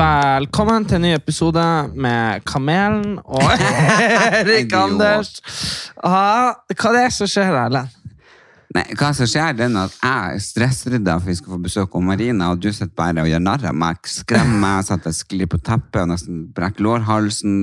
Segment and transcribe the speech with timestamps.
[0.00, 3.50] Velkommen til en ny episode med Kamelen og
[4.38, 5.34] Erik Anders.
[6.00, 7.98] Ah, hva er det som skjer, Erlend?
[8.72, 12.48] Nei, hva som skjer, er at jeg stressrydder for vi skal få besøk av Marina,
[12.54, 15.52] og du sitter bare og gjør narr av meg, skremmer meg, så at jeg sklir
[15.52, 17.60] på teppet og nesten brekker lårhalsen,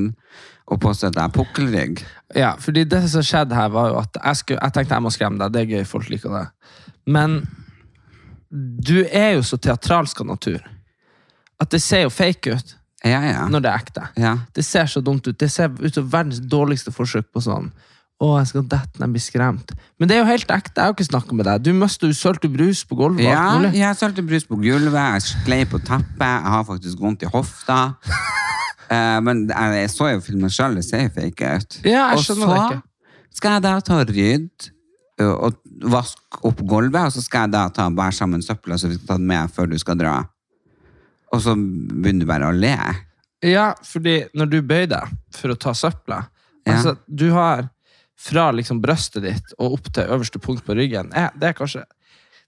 [0.68, 2.06] og påstår at jeg er pukkelrygg.
[2.38, 5.16] Ja, fordi det som skjedde her, var jo at jeg, skulle, jeg tenkte jeg må
[5.16, 5.58] skremme deg.
[5.58, 6.48] Det er gøy, folk liker det.
[7.10, 7.40] Men
[8.52, 10.74] du er jo så teatralsk av natur
[11.62, 13.44] at det ser jo fake ut Ja, ja.
[13.50, 14.08] når det er ekte.
[14.18, 14.34] Ja.
[14.56, 15.38] Det ser så dumt ut.
[15.40, 17.72] Det ser ut som verdens dårligste forsøk på sånn
[18.18, 19.74] å, jeg skal dette når jeg blir skremt.
[20.02, 20.74] Men det er jo helt ekte.
[20.74, 21.66] Jeg har ikke snakka med deg.
[21.68, 23.28] Du mistet jo sølte brus på gulvet.
[23.28, 27.30] Ja, jeg sølte brus på gulvet, jeg sklei på teppet, jeg har faktisk vondt i
[27.30, 27.78] hofta.
[28.90, 31.78] uh, men jeg, jeg så jo filmen sjøl, det ser jo fake ut.
[31.86, 32.82] Ja, jeg og skjønner det så ikke.
[33.38, 34.74] skal jeg da ta og rydde
[35.28, 35.62] og
[35.94, 39.14] vaske opp gulvet, og så skal jeg da ta bære sammen søpla så vi skal
[39.14, 40.18] ta den med før du skal dra.
[41.36, 42.76] Og så begynner du bare å le.
[43.46, 46.24] Ja, fordi når du bøyer deg for å ta søpla
[46.66, 46.74] Ja.
[46.74, 47.70] altså, Du har
[48.18, 51.84] fra liksom brøstet ditt og opp til øverste punkt på ryggen er, Det er kanskje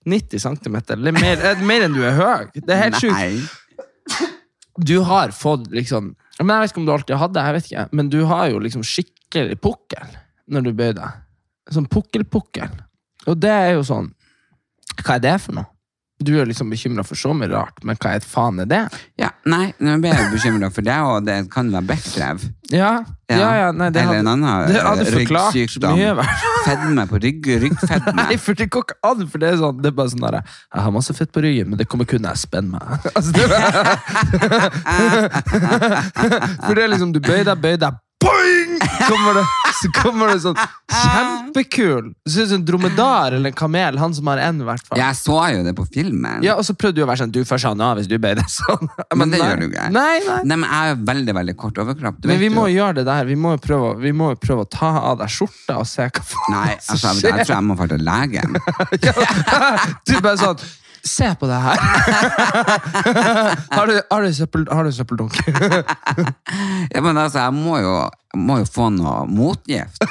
[0.06, 0.78] 90 cm.
[0.96, 2.48] Eller mer, mer enn du er høy.
[2.56, 4.30] Det er helt sjukt.
[4.80, 7.88] Du har fått liksom Men Jeg vet ikke om du alltid hadde jeg vet ikke,
[7.92, 10.14] men du har jo liksom skikkelig pukkel
[10.50, 11.18] når du bøyer deg.
[11.70, 12.72] Sånn pukkelpukkel.
[13.28, 14.08] Og det er jo sånn
[15.04, 15.68] Hva er det for noe?
[16.20, 18.82] Du er liksom bekymra for så mye rart, men hva er faen er det?
[19.22, 22.42] Ja, nei, nå ble jeg bekymra for det, og det kan være bekkrev.
[22.74, 22.90] Ja,
[23.32, 25.96] ja, ja, nei, det Eller en hadde, annen det hadde forklart ryggsykdom.
[25.96, 26.12] mye.
[26.20, 26.28] vel.
[26.68, 28.14] Fedme på rygg, ryggfedme.
[28.20, 30.36] Nei, for det går ikke an, for det er sånn Det er bare sånn der
[30.42, 32.84] Jeg har masse fett på ryggen, men det kommer kun når jeg spenner meg.
[33.16, 33.44] Altså, det,
[36.66, 37.94] for det er liksom Du bøyer deg, bøyer deg,
[38.24, 38.80] boing!
[39.10, 39.46] Kommer det,
[39.82, 40.58] så kommer det sånn
[40.90, 43.98] kjempekul Det ser ut som en dromedar eller en kamel.
[44.02, 45.00] Han som har en, i hvert fall.
[45.00, 46.44] Jeg så jo det på filmen.
[46.46, 48.38] Ja, og så prøvde du å være sånn Du får sa nå hvis du ber
[48.40, 48.92] deg sånn.
[49.16, 49.48] Men det nei.
[49.50, 49.88] gjør du ikke.
[49.96, 50.40] Nei, nei.
[50.44, 52.20] Nei, men jeg har veldig, veldig kort overkropp.
[52.20, 53.30] du Men vi må jo gjøre det der.
[53.30, 56.56] Vi må jo prøve, jo prøve å ta av deg skjorta og se hva faen
[56.58, 57.40] Nei, altså, som skjer.
[57.40, 58.60] jeg tror jeg må dra til legen.
[60.10, 60.62] Du bare sånn
[61.04, 61.78] Se på det her!
[63.76, 65.38] har, du, har, du søppel, har du søppeldunk?
[66.94, 67.94] Ja, men altså, jeg må jo,
[68.40, 70.04] må jo få noe motgift.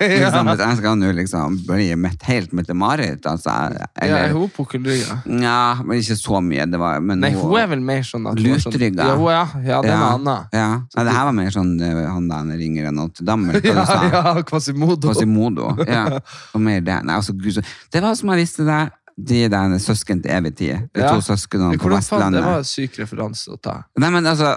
[0.00, 3.52] Liksom, hvis jeg skal nå liksom bli mitt, helt Mette-Marit, altså.
[4.00, 5.18] ja, er hun pukkelrygga.
[5.42, 6.64] ja, men ikke så mye.
[6.72, 9.10] Det var, men Nei, hun er vel mer sånn at hun sånn- Lutrygga.
[9.10, 10.56] Ja, er, ja, det er ja, annet.
[10.56, 10.68] ja.
[10.94, 13.74] Nei, det her var mer sånn eh, han der ringer enn Notre Dame, hva Ja,
[13.76, 13.98] du sa.
[14.08, 15.10] ja, Quasimodo.
[15.10, 15.74] Quasimodo.
[15.84, 16.06] Ja.
[16.54, 16.96] Og mer det.
[17.04, 18.80] Nei, altså, Gud, så, det var som jeg visste det.
[19.26, 20.88] De der søsken til evig tid.
[20.94, 21.12] De Ja.
[21.14, 23.82] to søsknene på faen, det var en syk referanse å ta.
[23.98, 24.56] Nei, men altså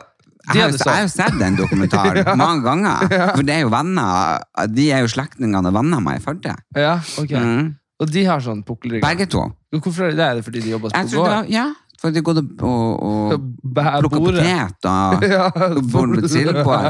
[0.54, 3.08] jeg har, jeg har jo sett den dokumentaren mange ganger.
[3.38, 6.56] For det er jo venner De er jo slektningene og venner av meg i Førde.
[6.76, 7.32] Ja, ok.
[7.32, 7.70] Mm.
[8.04, 9.04] Og de har sånn pukkelrygg.
[9.06, 9.46] Begge to.
[9.72, 10.26] Hvorfor er det?
[10.26, 11.48] Er det fordi de jobber på gård?
[11.54, 11.70] ja,
[12.04, 14.44] for de går og, og, og bordet.
[14.44, 15.46] og Ja,
[15.94, 16.76] får med sild på.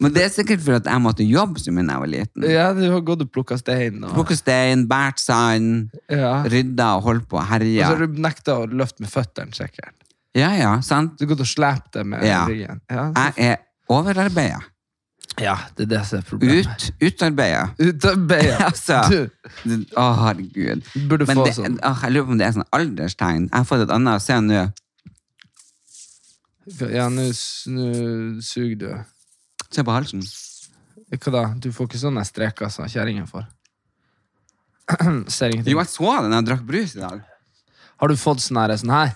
[0.00, 2.46] Men det er sikkert for at jeg måtte jobbe som da jeg var liten.
[2.50, 3.98] Ja, du har gått og plukka stein.
[4.06, 6.36] Og, Plukke stein, båret sand, ja.
[6.46, 7.46] rydda og holdt på og
[7.90, 9.94] og så har du nekta å løfte med føttene, sikkert.
[10.36, 11.16] Ja, ja, sant?
[11.18, 12.44] Du har gått og slept det med Ja.
[12.48, 12.80] ryggen.
[12.92, 13.56] Ja, Jeg er
[13.88, 14.60] overarbeida.
[15.40, 16.66] Ja, det er det som er problemet.
[16.66, 17.64] Ut, utarbeida.
[17.78, 18.56] Utarbeida.
[18.70, 19.02] Altså,
[19.68, 20.84] Du Å, herregud.
[21.10, 21.76] burde Men få det, sånn.
[21.84, 23.48] åh, jeg lurer på om det er sånn alderstegn.
[23.50, 24.22] Jeg har fått et annet.
[24.24, 24.62] Se nå.
[26.90, 28.88] Ja, nå s- nå suger du.
[29.70, 30.24] Se på halsen.
[31.14, 31.42] Hva da?
[31.62, 33.44] Du får ikke sånne streker som kjerringa får.
[35.30, 35.72] Ser ingenting.
[35.74, 37.20] Jo, jeg så den da jeg drakk brus i dag.
[38.00, 38.74] Har du fått sånn her?
[38.80, 39.14] Sånn her?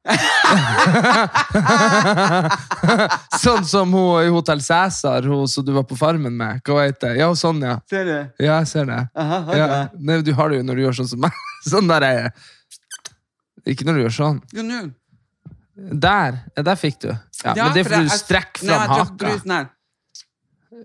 [3.40, 6.60] sånn som hun i Hotell Cæsar, hun som du var på Farmen med.
[6.64, 7.12] Hva heter?
[7.20, 7.74] Ja, sånn, ja.
[7.90, 8.16] Ser du?
[8.40, 9.00] Ja, jeg ser det.
[9.14, 9.66] Ja.
[9.98, 11.32] Nei, du har det jo når du gjør sånn som meg.
[11.70, 12.28] Sånn der er jeg.
[13.74, 14.38] Ikke når du gjør sånn.
[14.56, 14.78] Jo, nå.
[15.76, 16.32] Der!
[16.56, 17.10] Ja, der fikk du.
[17.44, 19.28] Ja, men det er for fordi du strekker fram haka.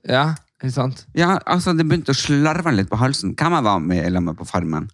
[0.04, 0.26] Ja.
[0.60, 0.98] Ikke sant?
[1.16, 3.36] Ja, altså, det begynte å slarve litt på halsen.
[3.40, 4.86] Hvem jeg var med i lag med på Farmen?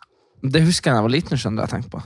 [0.42, 2.02] Det husker jeg da jeg var liten, skjønner jeg tenkte på.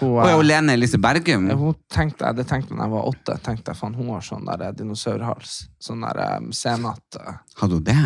[0.00, 1.48] Hun, hun er jo Lene Elise Bergum.
[1.58, 3.36] Hun tenkte, det tenkte jeg da jeg var åtte.
[3.42, 5.54] tenkte jeg, faen, Hun har sånn der eh, dinosaurhals.
[5.82, 7.02] Sånn der um, senat.
[7.18, 7.40] eh.
[7.60, 7.96] Hadde hun det?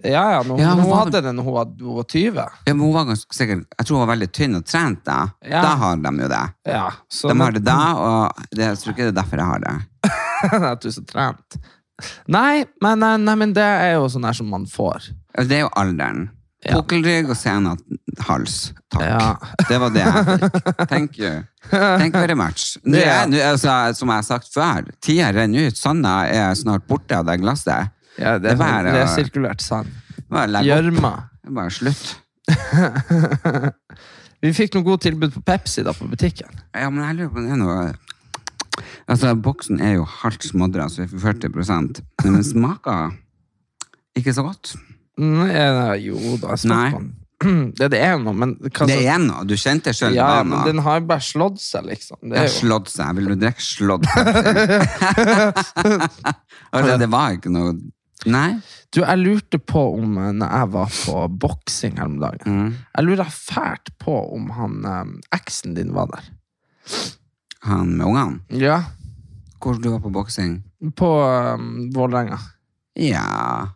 [0.00, 2.36] Ja, ja, hun, Ja, hun, hun var- hadde det når hun var, hun var 20.
[2.66, 5.18] Ja, men hun var ganske sikkert Jeg tror hun var veldig tynn og trent da.
[5.44, 5.60] Ja.
[5.66, 6.44] Da har de jo det.
[6.72, 9.50] Ja, så De har det da, og det, jeg tror ikke det er derfor jeg
[9.50, 9.76] har det.
[10.72, 11.60] At du er så trent.
[12.32, 15.10] Nei men, nei, men det er jo sånn her som man får.
[15.36, 16.30] Det er jo alderen.
[16.60, 16.74] Ja.
[16.76, 17.80] Pukkelrygg og senhals.
[18.26, 18.56] hals.
[18.92, 19.04] Takk.
[19.06, 19.36] Ja.
[19.70, 20.58] Det var det jeg fikk.
[20.90, 21.30] Thank you.
[21.70, 22.74] Thank you very much.
[22.84, 25.78] Nå er, altså, som jeg har sagt før, tida renner ut.
[25.80, 27.88] Sanda er snart borte av det glasset.
[28.18, 29.88] Ja, det, Det er bare det er å- sand.
[30.66, 31.14] Gjørma.
[31.40, 32.16] Det Bare slutt.
[34.40, 36.52] Vi fikk noe godt tilbud på Pepsi da på butikken.
[36.76, 37.80] Ja, men jeg lurer på det er noe
[39.10, 43.10] Altså, boksen er jo halvt smådra, så vi får 40% men den smaker
[44.16, 44.74] ikke så godt.
[45.20, 47.10] Nei, eh, jo da, den.
[47.76, 49.44] Det, det er noe, men hva Det er noe.
[49.48, 50.64] Du kjente sjøl ja, det ja, var noe.
[50.68, 52.18] den har bare slått seg, liksom.
[52.22, 53.14] Det Det er jo, slått seg.
[53.18, 54.04] Vil du drikke slått?
[56.72, 57.74] altså, det var ikke noe
[58.28, 58.50] Nei.
[58.92, 62.70] du, jeg lurte på om eh, når jeg var på boksing her om dagen Mm.
[62.96, 65.06] Jeg lurer fælt på om han eh,
[65.38, 66.28] eksen din var der.
[67.64, 68.40] Han med ungene?
[68.60, 68.82] Ja.
[69.60, 70.58] Hvor du var på boksing?
[70.96, 71.08] På
[71.56, 72.38] um, Vålerenga.
[72.96, 73.68] Ja,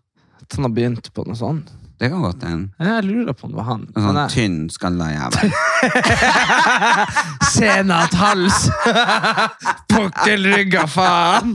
[0.55, 1.71] At han har begynt på noe sånt.
[1.99, 2.69] det kan godt hende.
[2.79, 3.85] Jeg lurer på om det var han.
[3.97, 5.53] En sånn Han er- tynn, skalla jævel.
[7.55, 8.59] Senat hals!
[9.95, 11.55] Pukkelrygga faen!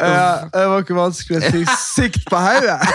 [0.00, 2.80] ja, det var ikke vanskelig å si sikt på hodet.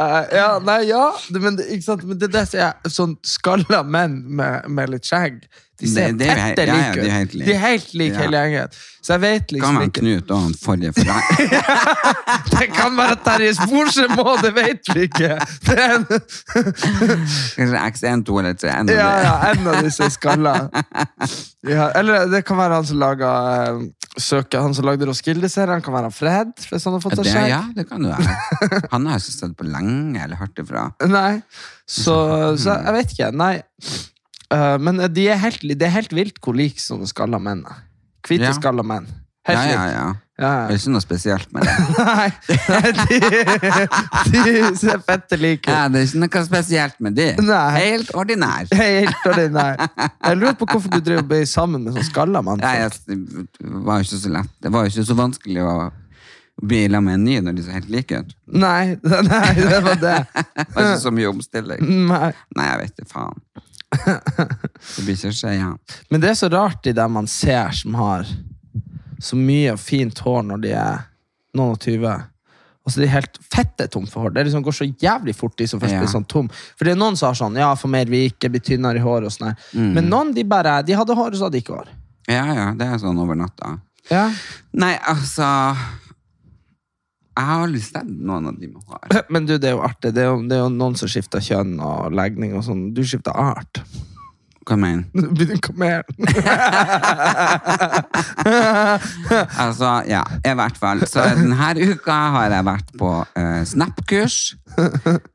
[0.00, 1.04] Eh, ja, nei, ja,
[1.38, 2.02] men, ikke sant?
[2.08, 5.44] men det er det som er sånn skalla menn med, med litt skjegg.
[5.78, 7.02] De ser Det- det jo fette ja, ja, de
[7.34, 7.44] like.
[7.46, 8.74] De er helt like hele gjengen.
[9.04, 11.22] Så jeg vet Kan liksom ikke Knut og han forrige for deg.
[12.54, 15.32] Det kan være Terje Sporsem òg, det vet vi ikke!
[15.74, 16.06] En,
[17.58, 18.70] Kanskje X1, 2 eller 3.
[18.80, 20.54] En ja, ja, en av disse skalla.
[21.66, 23.30] Eller det kan være han som laga
[24.20, 25.82] søker, Han som lagde Roskilde-serien.
[25.84, 27.48] Kan være han Fred, hvis han har fått seg det, skjegg.
[27.50, 28.80] ja, det kan du være.
[28.94, 29.83] Han har jeg sett på lenge,
[30.20, 30.88] eller hørt det fra.
[31.10, 31.42] Nei.
[31.86, 32.16] Så,
[32.60, 33.30] så jeg vet ikke.
[33.36, 33.54] Nei.
[34.52, 37.84] Uh, men det er helt, det er helt vilt hvor like sånne skalla menn er.
[38.24, 38.56] Hvite Ja.
[38.56, 39.08] skalla menn.
[39.44, 40.04] Helt ja, ja, ja.
[40.34, 41.74] Ja, Det er ikke noe spesielt med det.
[41.94, 42.30] Nei,
[42.72, 43.18] nei de,
[44.34, 45.68] de ser fette like ut.
[45.70, 47.28] Ja, det er ikke noe spesielt med det.
[47.44, 47.66] Nei.
[47.76, 48.66] Helt ordinær.
[48.74, 49.84] Helt ordinær.
[50.00, 52.64] Jeg lurer på hvorfor du driver ble sammen med sånn skalla mann.
[52.64, 54.50] Ja, jeg, det var jo ikke så lett.
[54.64, 55.76] Det var jo ikke så vanskelig å
[56.62, 58.34] sammen med en ny når de så helt like ut.
[58.46, 60.18] Nei, nei, det var det.
[60.54, 61.86] Det var ikke så mye omstilling.
[62.08, 62.32] Nei.
[62.56, 63.40] Nei, jeg vet det faen.
[63.94, 65.78] Det blir ikke å skje igjen.
[66.10, 68.26] Men det er så rart de der man ser som har
[69.22, 71.04] så mye og fint hår når de er
[71.54, 72.14] noen og tyve.
[72.84, 74.34] Og så er de helt fette tom for hår.
[74.36, 76.00] Det liksom går så jævlig fort, de som først Ja.
[76.02, 76.50] blir sånn tom.
[76.76, 79.30] For det er noen som har sånn, ja, for mer vike, blir tynnere i håret
[79.30, 79.54] og sånn.
[79.72, 79.92] Mm.
[79.94, 81.88] Men noen, de bare, de hadde hår, og så hadde de ikke hår.
[82.28, 83.78] Ja, ja, det er sånn over natta.
[84.10, 84.26] Ja.
[84.76, 85.46] Nei, altså
[87.34, 89.20] Jeg har lyst til noen av de man har.
[89.34, 90.14] Men du, det er jo artig.
[90.14, 92.90] Det er jo, det er jo noen som skifter kjønn og legning og sånn.
[92.94, 93.82] Du skifter art.
[94.64, 95.44] Hva mener du?
[95.64, 96.02] Kom en.
[99.64, 101.02] Altså, ja, i hvert fall.
[101.08, 104.38] Så denne uka har jeg vært på uh, Snap-kurs.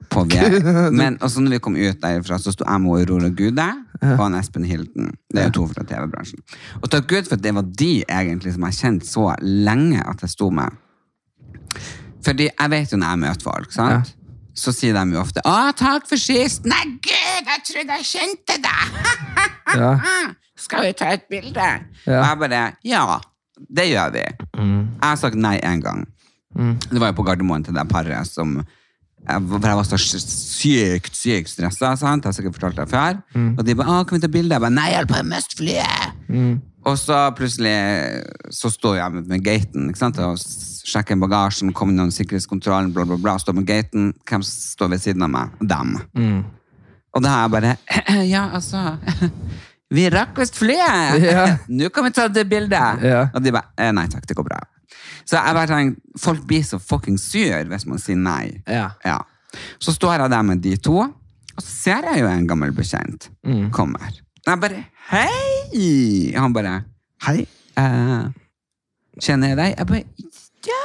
[0.10, 0.64] På det.
[0.98, 3.70] Men også når vi kom ut derfra, så sto jeg med Aurora Gude
[4.02, 5.14] og han Espen Hilden.
[5.30, 6.42] Det er jo to fra TV-bransjen.
[6.82, 10.24] Og takk Gud for at det var de egentlig som jeg kjente så lenge at
[10.26, 10.78] jeg sto med.
[12.26, 14.16] Fordi jeg vet jo når jeg møter folk, sant?
[14.60, 16.66] så sier de jo ofte 'Å, takk for sist'.
[16.68, 18.94] 'Nei, gud, jeg trodde jeg kjente deg'.
[19.70, 19.92] Ja.
[20.58, 21.66] Skal vi ta et bilde?
[22.08, 22.20] Ja.
[22.20, 23.20] Og jeg bare Ja,
[23.70, 24.24] det gjør vi.
[24.58, 26.08] Jeg har sagt nei én gang.
[26.90, 28.58] Det var jo på Gardermoen til det paret som
[29.28, 31.94] jeg, for jeg var så sykt, sykt stressa.
[32.00, 33.22] Jeg har sikkert fortalt det før.
[33.60, 35.30] Og de bare 'Å, kan vi ta bilde?' Jeg bare 'Nei, jeg holder på å
[35.36, 36.62] miste flyet'.
[36.88, 37.74] Og så plutselig
[38.56, 40.20] så står jeg med, med gaten ikke sant?
[40.24, 40.40] og
[40.90, 44.14] sjekker bagasjen, kommer noen sikkerhetskontrollen, bla, bla, bla, står med gaten.
[44.30, 45.60] Hvem står ved siden av meg?
[45.60, 45.98] Dem.
[47.14, 47.76] Og da er jeg bare
[48.34, 48.98] Ja, altså
[49.96, 51.20] Vi rakk visst flyet!
[51.26, 51.46] Ja.
[51.80, 53.04] Nå kan vi ta det bildet!
[53.06, 53.24] Ja.
[53.34, 54.60] Og de bare eh, Nei takk, det går bra.
[55.26, 58.62] Så jeg bare tenker, folk blir så fucking sur hvis man sier nei.
[58.70, 58.92] Ja.
[59.06, 59.20] Ja.
[59.82, 63.30] Så står jeg der med de to, og så ser jeg jo en gammel bekjent
[63.76, 64.10] kommer.
[64.46, 66.34] Og jeg bare Hei!
[66.38, 66.84] Han bare
[67.26, 67.42] Hei.
[67.80, 68.28] eh,
[69.22, 69.76] kjenner jeg deg?
[69.78, 70.04] Jeg bare
[70.70, 70.84] Ja!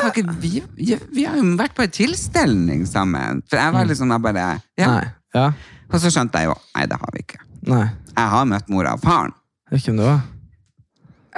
[0.00, 3.40] Har ikke, vi, vi, har jo vært på en tilstelning sammen.
[3.48, 4.44] For jeg var liksom jeg bare
[4.80, 4.88] ja.
[4.90, 5.06] Nei.
[5.36, 5.46] Ja.
[5.90, 7.40] Og så skjønte jeg jo Nei, det har vi ikke.
[7.68, 7.86] Nei.
[8.16, 9.32] Jeg har møtt mora og faren.
[9.70, 10.20] Hvem det var.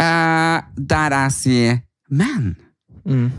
[0.03, 1.81] Eh, der jeg sier
[2.11, 2.55] Men
[3.03, 3.33] Mm.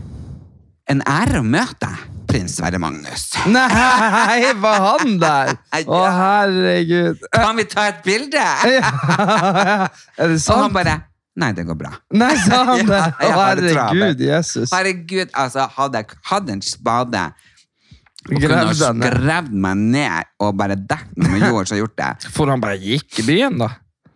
[0.92, 2.00] en ære å møte deg,
[2.34, 3.28] prins Sverre Magnus.
[3.46, 5.54] Nei, var han der?
[5.86, 7.22] Å, herregud.
[7.34, 8.42] Kan vi ta et bilde?
[8.68, 11.00] er det Og han bare
[11.34, 11.90] Nei, det går bra.
[12.14, 13.00] Nei, sa han det?
[13.26, 14.70] Å, herregud, Jesus.
[14.70, 17.24] Herregud, altså, hadde jeg hatt en spade
[18.24, 21.76] og kunne Grev ha den gravd meg ned og bare dekket meg med jord, så
[21.76, 22.12] gjort det.
[22.36, 23.68] For han bare gikk i byen, da?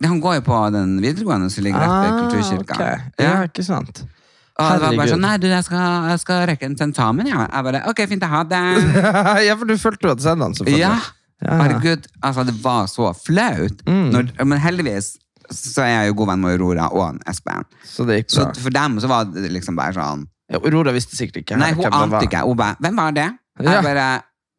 [0.06, 2.78] Han går jo på den videregående som ligger rett ved Kulturkirka.
[2.78, 3.26] Okay.
[3.26, 4.04] Ja, ikke sant.
[4.58, 7.44] Og det var bare sånn, nei du, jeg skal, jeg skal rekke en tentamen, ja.
[7.46, 8.62] Jeg bare, ok, fint, jeg har det.
[9.46, 10.80] ja, for du følte jo at sendte han, selvfølgelig.
[10.82, 13.84] Ja, herregud, altså det var så flaut.
[13.86, 14.08] Mm.
[14.16, 15.12] Når, men heldigvis
[15.54, 17.64] så er jeg jo god venn med Aurora og Espen.
[17.86, 21.16] Så det gikk Så for dem så var det liksom bare sånn, Ja, Aurora visste
[21.16, 22.42] sikkert ikke nei, hun ante ikke.
[22.44, 23.28] Hun bare, hvem var det?
[23.62, 24.08] Jeg bare,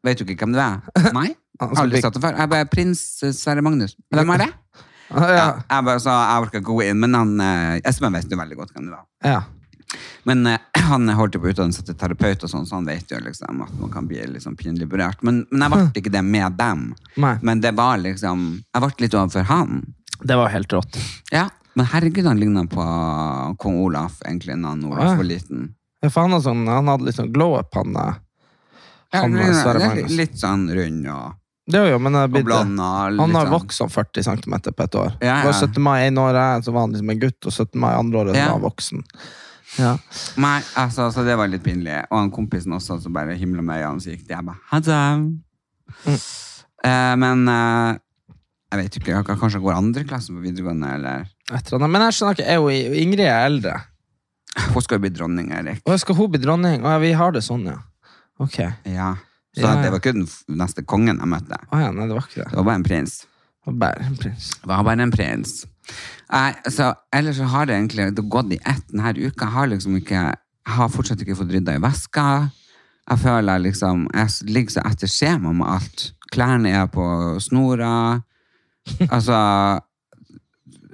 [0.07, 1.11] vet du ikke hvem det er?
[1.13, 1.35] Meg?
[1.59, 2.39] Aldri satt det før.
[2.39, 3.03] Jeg bare, prins
[3.35, 3.97] Sverre Magnus.
[4.15, 4.51] Hvem er det?
[5.09, 8.37] Ja, jeg bare, sa jeg orker ikke gå inn, men han, eh, Espen vet jo
[8.37, 9.07] veldig godt hvem det var.
[9.25, 9.39] ja.
[10.23, 13.19] Men eh, han holdt jo på utdannelse til terapeut, og sånn, så han vet jo
[13.25, 15.21] liksom at man kan bli liksom pinlig berørt.
[15.23, 16.83] Men, men jeg ble ikke det med dem.
[17.25, 17.35] Nei.
[17.41, 19.81] Men det var liksom Jeg ble litt overfor han.
[20.21, 20.97] Det var helt rått.
[21.31, 21.47] Ja,
[21.79, 22.83] Men herregud, han ligna på
[23.61, 25.69] kong Olaf egentlig da han Olaf var liten.
[26.03, 27.31] Ja, for han, sånn, han hadde litt sånn.
[27.33, 30.17] Ja, Han var litt, Sverre litt, Magnus.
[30.17, 31.37] litt sånn rund og,
[31.69, 32.53] Det var jo, men det har og blitt det.
[32.57, 35.11] Han har sånn- vokst sånn 40 cm på et år.
[35.21, 35.67] Ja, Det var ja.
[35.67, 35.81] 17.
[35.81, 37.79] mai ene året, så var han liksom en gutt, og 17.
[37.79, 38.45] mai andre året så Ja.
[38.45, 39.03] var han voksen.
[39.79, 39.93] Ja.
[40.41, 41.95] Nei, altså, altså, det var litt pinlig.
[42.11, 44.33] Og han kompisen også, som bare himla med øynene, så gikk de.
[44.35, 44.99] Jeg bare, ha det.
[46.05, 46.19] Mm.
[46.89, 47.97] Eh, men eh,
[48.71, 51.25] jeg vet ikke, jeg- kanskje jeg går andre klasse på videregående, eller.
[51.49, 53.77] Men jeg skjønner ikke, jeg og Ingrid er eldre.
[54.73, 55.81] Hun skal jo bli dronning, Erik.
[55.85, 56.83] Og skal hun bli dronning?
[56.83, 57.77] Å, ja, vi har det sånn, ja.
[58.39, 58.59] Ok.
[58.85, 59.15] Ja.
[59.55, 59.81] Så Ja, ja.
[59.81, 60.27] det var ikke den
[60.59, 61.57] neste kongen jeg møtte.
[61.73, 62.49] Å ja, nei, det var ikke det.
[62.51, 63.15] Det var bare en prins.
[63.65, 64.49] Det var bare en prins.
[64.61, 65.53] Det var bare en prins.
[66.29, 69.47] Nei, så, ellers så har det egentlig det gått i ett denne uka.
[69.47, 70.21] Jeg har liksom ikke
[70.69, 72.25] Jeg har fortsatt ikke fått rydda i veska.
[73.09, 76.05] Jeg føler liksom Jeg ligger så etter skjema med alt.
[76.29, 77.03] Klærne er på
[77.41, 78.21] snora.
[79.09, 79.81] Altså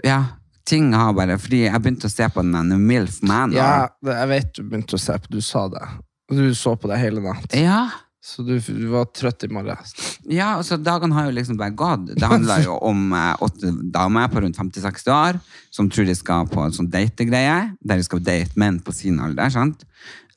[0.06, 0.24] Ja.
[0.66, 3.54] Ting har bare Fordi jeg begynte å se på den Milf Man.
[3.54, 5.84] Ja, jeg vet du begynte å se på, du sa det.
[6.32, 7.54] Du så på det hele natt.
[7.54, 7.90] ja.
[8.26, 9.92] Så du, du var trøtt i morges.
[10.26, 12.08] Ja, altså dagene har jo liksom bare gått.
[12.18, 15.38] Det handler jo om eh, åtte damer på rundt 50-60 år
[15.76, 19.20] som tror de skal på en sånn dategreie, der de skal date menn på sin
[19.22, 19.86] alder, sant?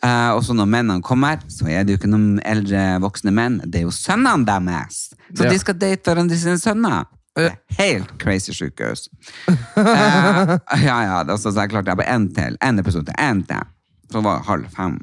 [0.04, 3.56] Eh, og så når mennene kommer, så er det jo ikke noen eldre voksne menn,
[3.64, 5.00] det er jo sønnene deres.
[5.32, 5.50] Så Ja.
[5.50, 7.08] de skal date hverandre sine sønner.
[7.38, 9.08] Det er Helt crazy sykehus.
[9.48, 10.54] Eh,
[10.86, 13.64] ja, ja, altså, så, så jeg klarte jeg på én til, en episode, én til.
[14.12, 15.00] Så var det halv fem.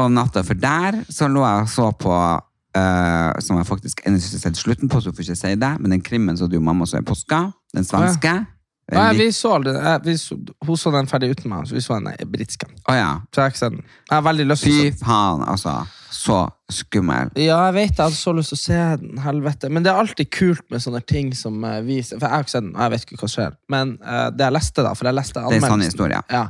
[0.00, 4.18] Og natta for der så lå jeg og så på uh, som jeg faktisk ennå
[4.20, 6.50] ikke har sett slutten på, så jeg får ikke si det, men den krimmen så
[6.50, 8.34] du mamma så i påska, den svenske.
[8.40, 8.50] Nei,
[8.92, 11.80] Ja, vi så aldri eh, vi så, Hun så den ferdig uten meg, så vi
[11.80, 12.68] så den eh, britiske.
[12.84, 13.22] Oh, ja.
[13.32, 13.86] Så jeg har ikke sett den.
[14.10, 15.76] Jeg har veldig lyst til Fy faen, altså.
[16.12, 16.36] Så
[16.72, 17.32] skummel.
[17.40, 19.22] Ja, jeg vet jeg hadde så lyst til å se den.
[19.24, 19.70] Helvete.
[19.72, 22.54] Men det er alltid kult med sånne ting som eh, viser For jeg har ikke
[22.54, 23.58] sett den, og jeg vet ikke hva som skjer.
[23.72, 26.22] Men uh, det jeg leste, da, for jeg leste Det er en sann historie.
[26.28, 26.46] ja.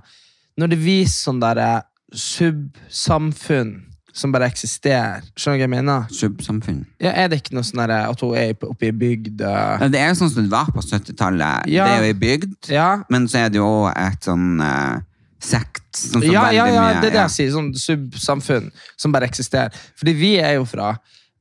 [0.54, 1.70] Når det viser sånn derre
[2.12, 3.74] subsamfunn
[4.14, 6.04] som bare eksisterer, skjønner du hva jeg mener?
[6.14, 6.84] Subsamfunn.
[7.02, 9.98] Ja, Er det ikke noe sånn at hun er oppe i bygd eh, Ja, Det
[9.98, 11.66] er jo sånn som det var på 70-tallet.
[11.72, 11.88] Ja.
[11.88, 15.02] Det er jo i bygd, Ja, men så er det jo et sånn uh,
[15.42, 15.82] sekt.
[15.98, 17.50] Sånn som ja, ja, ja, mye- det er det jeg sier.
[17.56, 19.74] Sånn subsamfunn som bare eksisterer.
[19.98, 20.92] Fordi vi er jo fra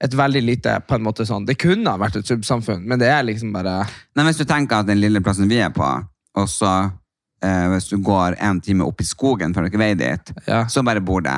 [0.04, 3.08] et veldig lite på en måte sånn Det kunne ha vært et subsamfunn, men det
[3.14, 3.84] er liksom bare
[4.18, 5.86] Nei, hvis du tenker at den lille plassen vi er på,
[6.42, 6.74] og så
[7.74, 10.64] hvis du går en time opp i skogen før dere veier dit, Ja.
[10.72, 11.36] så bare bor det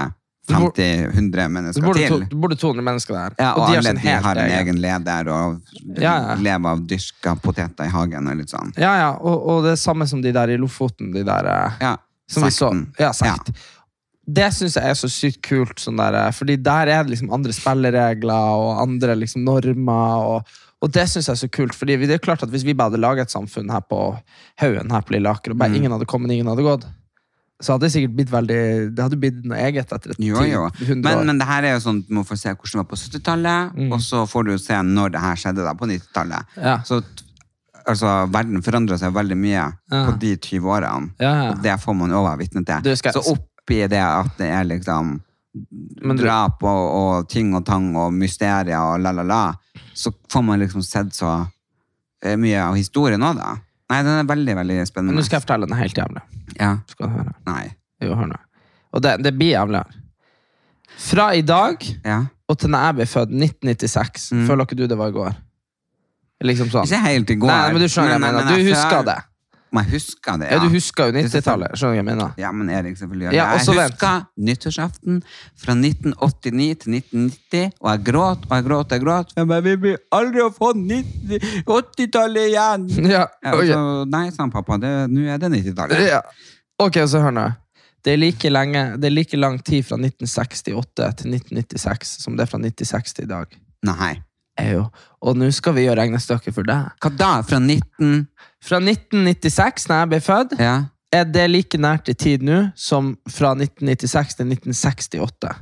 [0.48, 2.20] 50-100 mennesker det til.
[2.30, 3.36] det bor det 200 mennesker der.
[3.40, 5.62] Ja, og, de alle de har en egen- leder og
[5.98, 8.74] Ja, lever av dyrka poteter i hagen og litt sånn.
[8.78, 11.12] Ja, ja, og, og det er samme som de der i Lofoten.
[11.14, 11.96] De der, eh, Ja,
[12.30, 12.70] som vi så.
[12.70, 12.86] sekten.
[13.00, 13.52] Ja, sekt.
[14.28, 15.76] Det syns jeg er så sykt kult.
[15.82, 20.26] Sånn der, eh, fordi der er det liksom andre spilleregler og andre liksom normer.
[20.26, 20.44] Og,
[20.86, 21.74] og det syns jeg er så kult.
[21.74, 24.04] Fordi det er klart at Hvis vi bare hadde laget et samfunn her på
[24.62, 25.76] Haugen her på Lille Aker, og bare Mm.
[25.82, 26.86] ingen hadde kommet, ingen hadde gått,
[27.64, 30.70] så hadde det sikkert blitt veldig Det hadde blitt noe eget etter et Jo, jo.
[30.86, 31.24] 100 Men, år.
[31.26, 33.76] men det her er jo sånn du må få se hvordan det var på 70-tallet,
[33.76, 33.92] Mm.
[33.94, 36.46] og så får du se når det her skjedde da, på 90-tallet.
[36.58, 36.78] Ja.
[36.84, 37.02] Så
[37.88, 39.54] altså, verden forandra seg veldig mye
[39.92, 40.06] Ja.
[40.06, 41.12] på de 20 årene.
[41.20, 41.50] Ja, ja.
[41.52, 42.82] Og det får man jo være vitne til.
[42.82, 45.22] Du skal- Så oppi det at det er liksom
[46.04, 49.54] Men drap og, og ting og tang og mysterier og la-la-la,
[49.96, 51.48] så får man liksom sett så
[52.24, 53.54] eh, mye av historien òg, da.
[53.90, 55.16] Nei, den er veldig, veldig Men spennende.
[55.20, 56.22] nå skal jeg fortelle den helt jævlig.
[56.60, 56.72] Ja.
[56.90, 57.34] Skal du høre.
[57.48, 57.66] Nei.
[58.02, 58.40] Jo, hør nå.
[58.96, 59.84] Og det, det blir jævlig.
[61.06, 62.20] Fra i dag Ja.
[62.50, 64.48] og til når jeg ble født, 1996, Mm.
[64.48, 65.36] føler ikke du det var i går?
[66.44, 66.86] Liksom sånn.
[66.90, 67.48] Ikke helt i går.
[67.48, 69.24] Nei, men du skjønner men, Men- men Du husker føler- det.
[69.82, 71.76] Jeg husker det, Ja, du husker jo 90-tallet.
[71.76, 72.32] Skjønner du hva jeg mener?
[72.42, 73.28] Ja, men Erik, selvfølgelig.
[73.36, 73.96] Ja, jeg vent.
[73.96, 75.20] husker nyttårsaften
[75.64, 79.36] fra 1989 til 1990, og jeg gråt og jeg gråt og jeg gråt.
[79.36, 82.90] Jeg bare, vi blir aldri å få 80-tallet igjen!
[83.16, 86.08] Ja, Ja, så, nei, sa han pappa, nå er det 90-tallet.
[86.10, 86.22] Ja.
[86.82, 87.50] Ok, så hør nå.
[88.06, 92.46] Det er, like lenge, det er like lang tid fra 1968 til 1996 som det
[92.46, 93.56] er fra 1960 til i dag.
[93.88, 94.14] Nei.
[94.62, 94.86] Jo.
[95.26, 96.94] Og nå skal vi gjøre regnestykket for deg.
[97.02, 97.32] Hva da?
[97.48, 98.28] Fra 19...
[98.66, 100.76] Fra 1996, da jeg ble født, Ja.
[101.14, 105.54] er det like nært i tid nå som fra 1996 til 1968.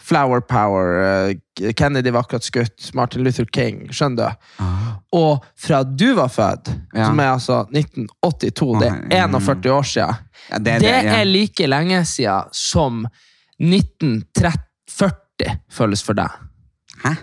[0.00, 4.64] Flower power, eh, Kennedy var akkurat skutt, Martin Luther King, skjønner du?
[5.12, 7.04] Og fra du var født, Ja.
[7.06, 10.16] som er altså 1982, det er 41 år siden,
[10.50, 13.06] Ja, det er det det, er like lenge siden som
[13.60, 16.30] 1940 føles for deg.
[17.04, 17.14] Hæ?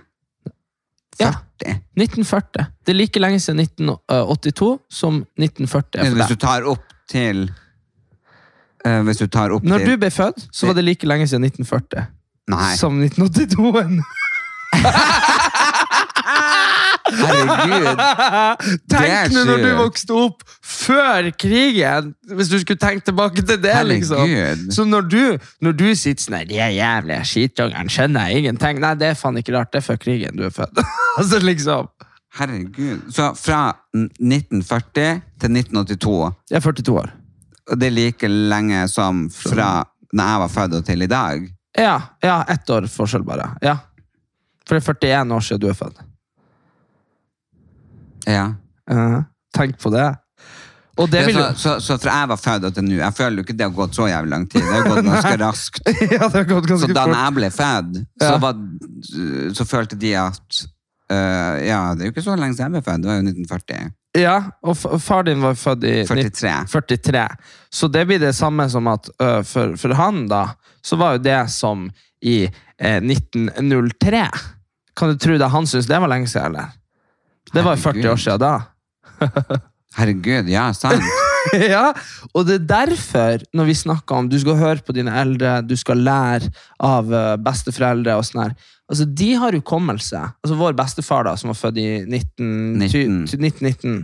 [1.19, 1.31] Ja.
[1.57, 1.79] 40?
[1.97, 2.65] 1940.
[2.85, 7.47] Det er like lenge siden 1982 som 1940 er for Hvis du tar opp til
[8.85, 11.27] uh, Hvis du tar opp Når til du ble født, så var det like lenge
[11.27, 12.07] siden 1940
[12.47, 13.99] Nei, som 1982.
[17.19, 18.01] herregud.
[18.97, 22.13] Er Tenk nå når du vokste opp før krigen!
[22.37, 24.23] Hvis du skulle tenke tilbake til det, liksom.
[24.23, 24.71] Herregud.
[24.75, 25.21] Så når du,
[25.63, 28.81] når du sitter sånn De er jævlige skitungene skjønner jeg ingenting.
[28.83, 29.71] Nei, det er faen ikke rart.
[29.73, 30.81] Det er før krigen du er født.
[31.19, 31.91] altså, liksom.
[32.37, 33.07] Herregud.
[33.13, 33.61] Så fra
[33.95, 37.13] 1940 til 1982, Jeg er 42 år.
[37.71, 41.47] og det er like lenge som fra når jeg var født og til i dag?
[41.77, 43.51] Ja, ja ett år forskjell, bare.
[43.61, 43.77] Ja.
[44.67, 45.99] For det er 41 år siden du er født.
[48.27, 48.47] Ja.
[48.91, 49.21] Uh,
[49.55, 50.07] tenk på det.
[50.97, 53.37] Og det vil så, så, så fra jeg var født og til nå, jeg føler
[53.37, 54.63] jo ikke det har gått så jævlig lang tid.
[54.65, 55.83] Det har gått ganske raskt.
[56.15, 58.39] Ja, det har gått Så da jeg ble født, så, Ja.
[58.41, 58.63] var,
[59.59, 60.63] så følte de at
[61.13, 63.05] uh, Ja, det er jo ikke så lenge siden jeg ble født.
[63.05, 63.93] Det var jo 1940.
[64.17, 66.55] Ja, og far din var født i 43.
[66.73, 67.27] 43.
[67.69, 70.47] Så det blir det samme som at øh, for, for han, da,
[70.81, 71.83] så var jo det som
[72.25, 74.23] i eh, 1903.
[74.97, 75.51] Kan du tro det?
[75.53, 76.73] Han syntes det var lenge siden, eller?
[77.53, 78.53] Det var jo 40 år siden da.
[79.97, 81.03] Herregud, ja, sant.
[81.73, 81.89] ja,
[82.35, 85.75] og det er derfor, når vi snakker om du skal høre på dine eldre, du
[85.79, 86.51] skal lære
[86.83, 88.55] av eh, besteforeldre og sånn her,
[88.91, 90.21] altså de har hukommelse.
[90.43, 92.51] Altså vår bestefar da, som var født i 19,
[92.83, 93.17] 19.
[93.31, 93.99] 1919,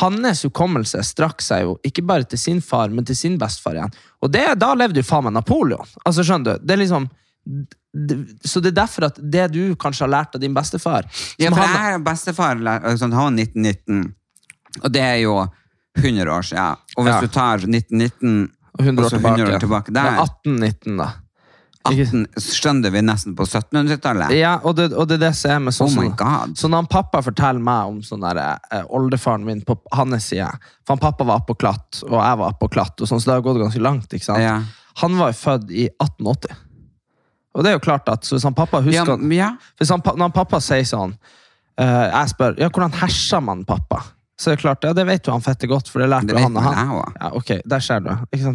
[0.00, 3.94] hans hukommelse strakk seg jo ikke bare til sin far, men til sin bestefar igjen.
[4.20, 5.94] Og det, da levde jo faen meg Napoleon.
[6.04, 6.66] Altså, skjønner du?
[6.66, 7.08] Det er liksom...
[8.44, 11.06] Så det er derfor at det du kanskje har lært av din bestefar
[11.40, 12.58] Ja, for jeg har bestefar,
[12.98, 14.14] sånn, han var 1919,
[14.82, 15.36] og det er jo
[15.96, 16.76] 100 år siden.
[16.98, 17.20] Og hvis Ja.
[17.20, 21.12] du tar 1919 og 100 år tilbake, 100 år tilbake der, Ja, 1819 da.
[21.86, 24.32] Ikke- 18, skjønner vi nesten på 1700-tallet.
[24.36, 26.56] Ja, og det, og det er det som er med sånn Oh my god.
[26.58, 30.50] Så når han pappa forteller meg om sånn der, eh, oldefaren min på hans side
[30.84, 33.34] For han pappa var oppå klatt, og jeg var oppå klatt, og sånn, så det
[33.34, 34.08] har gått ganske langt.
[34.12, 34.40] ikke sant?
[34.40, 34.62] Ja.
[34.96, 36.56] Han var jo født i 1880.
[37.56, 39.54] Og det er jo klart at så hvis han pappa husker ja.
[39.80, 44.02] hvis han, Når pappa sier sånn uh, Jeg spør ja, hvordan herser man pappa,
[44.36, 46.42] så er det klart, ja, det vet jo han fette godt, for det lærte Det
[46.42, 47.14] han og han.
[47.16, 48.10] Ja, ok, Der ser du.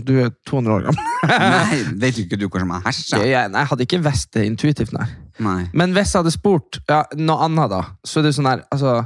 [0.05, 1.07] Du er 200 år gammel.
[1.55, 3.23] Nei, vet ikke du hvordan man herser?
[3.25, 5.07] Jeg, jeg hadde ikke visst det intuitivt, nei.
[5.41, 5.63] Nei.
[5.73, 8.99] Men hvis jeg hadde spurt ja, noe annet, da, så er det sånn her altså,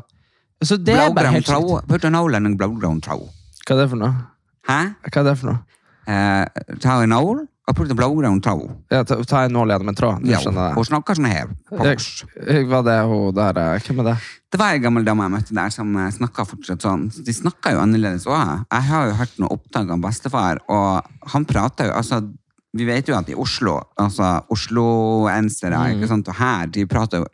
[0.66, 1.88] så det er bare helt tråd?
[3.64, 4.12] Hva er det for noe?
[4.68, 4.80] Hæ?
[5.08, 5.60] Hva er det for noe?
[6.06, 8.66] Uh, ta en nål og putte en blaugrønn tråd.
[8.94, 10.26] Ja, ta, ta en nål gjennom en tråd.
[10.30, 10.38] Ja,
[10.76, 11.48] hun snakker sånn her.
[11.72, 11.98] Jeg,
[12.46, 14.18] jeg, var det hun der eh, Hvem er det?
[14.54, 17.08] Det var en gammel dame jeg møtte der som eh, snakka fortsatt sånn.
[17.26, 18.66] De snakka jo annerledes òg.
[18.70, 22.22] Jeg har jo hørt noe opptak av bestefar, og han prater jo altså
[22.76, 25.96] Vi vet jo at i Oslo, altså osloensere, Mm.
[25.98, 27.26] ikke sant, og her, de prater jo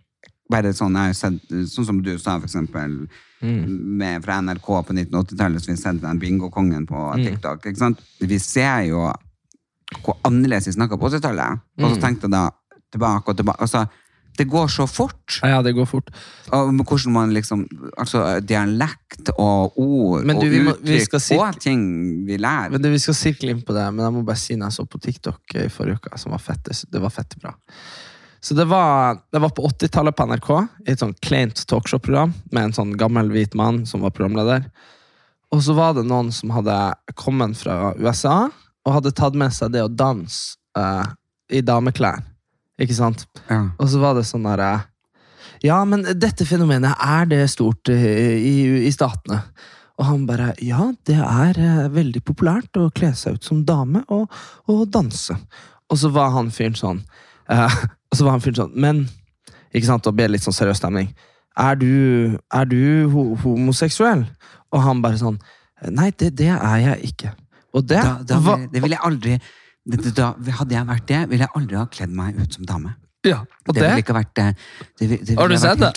[0.52, 1.42] bare sånn jeg har sett,
[1.72, 3.08] Sånn som du sa, for eksempel,
[3.42, 3.98] Mm.
[3.98, 7.26] med, fra NRK på 1980-tallet, så vi sendte den bingokongen på Mm.
[7.26, 7.66] TikTok.
[7.66, 8.00] ikke sant?
[8.20, 9.12] Vi ser jo
[10.04, 11.60] hvor annerledes vi snakka på 80-tallet.
[11.82, 11.96] Og Mm.
[11.96, 12.50] så tenkte jeg da
[12.92, 13.62] tilbake og tilbake.
[13.62, 13.88] Altså,
[14.38, 15.40] det går så fort.
[15.44, 16.10] Ja, det går fort.
[16.56, 17.66] Og hvordan man liksom
[17.98, 21.82] Altså dialekt og ord du, og uttrykk skal og ting
[22.26, 22.72] vi lærer.
[22.72, 24.78] Men du, Vi skal sirkle inn på det, men jeg må bare si når jeg
[24.80, 27.54] så på TikTok i forrige uke, som var fett, det var fett bra.
[28.42, 30.50] Så det var, det var på 80-tallet på NRK,
[30.88, 34.64] i et sånn kleint talkshow-program, med en sånn gammel hvit mann som var programleder.
[35.52, 36.74] Og så var det noen som hadde
[37.14, 38.48] kommet fra USA,
[38.86, 41.06] og hadde tatt med seg det å danse uh,
[41.52, 42.24] i dameklær.
[42.82, 43.28] Ikke sant?
[43.50, 43.68] Ja.
[43.78, 44.88] Og så var det sånn derre
[45.62, 49.44] Ja, men dette fenomenet, er det stort uh, i, i statene?
[50.02, 54.02] Og han bare Ja, det er eh, veldig populært å kle seg ut som dame
[54.10, 54.32] og,
[54.72, 55.36] og danse.
[55.92, 57.04] Og så var han fyren sånn
[58.12, 59.04] Og så var han fyren sånn Men
[59.70, 61.12] Ikke sant, og ble litt sånn seriøs stemning.
[61.60, 64.26] er du, er du ho homoseksuell?
[64.72, 65.38] Og han bare sånn
[65.90, 67.32] Nei, det, det er jeg ikke.
[67.74, 71.22] Og det, Da, da, det ville jeg aldri det, det- da, Hadde jeg vært det,
[71.30, 72.96] ville jeg aldri ha kledd meg ut som dame.
[73.26, 74.46] ja, og Det det, ville ikke vært det,
[75.00, 75.92] det, vil- det Har du sett det?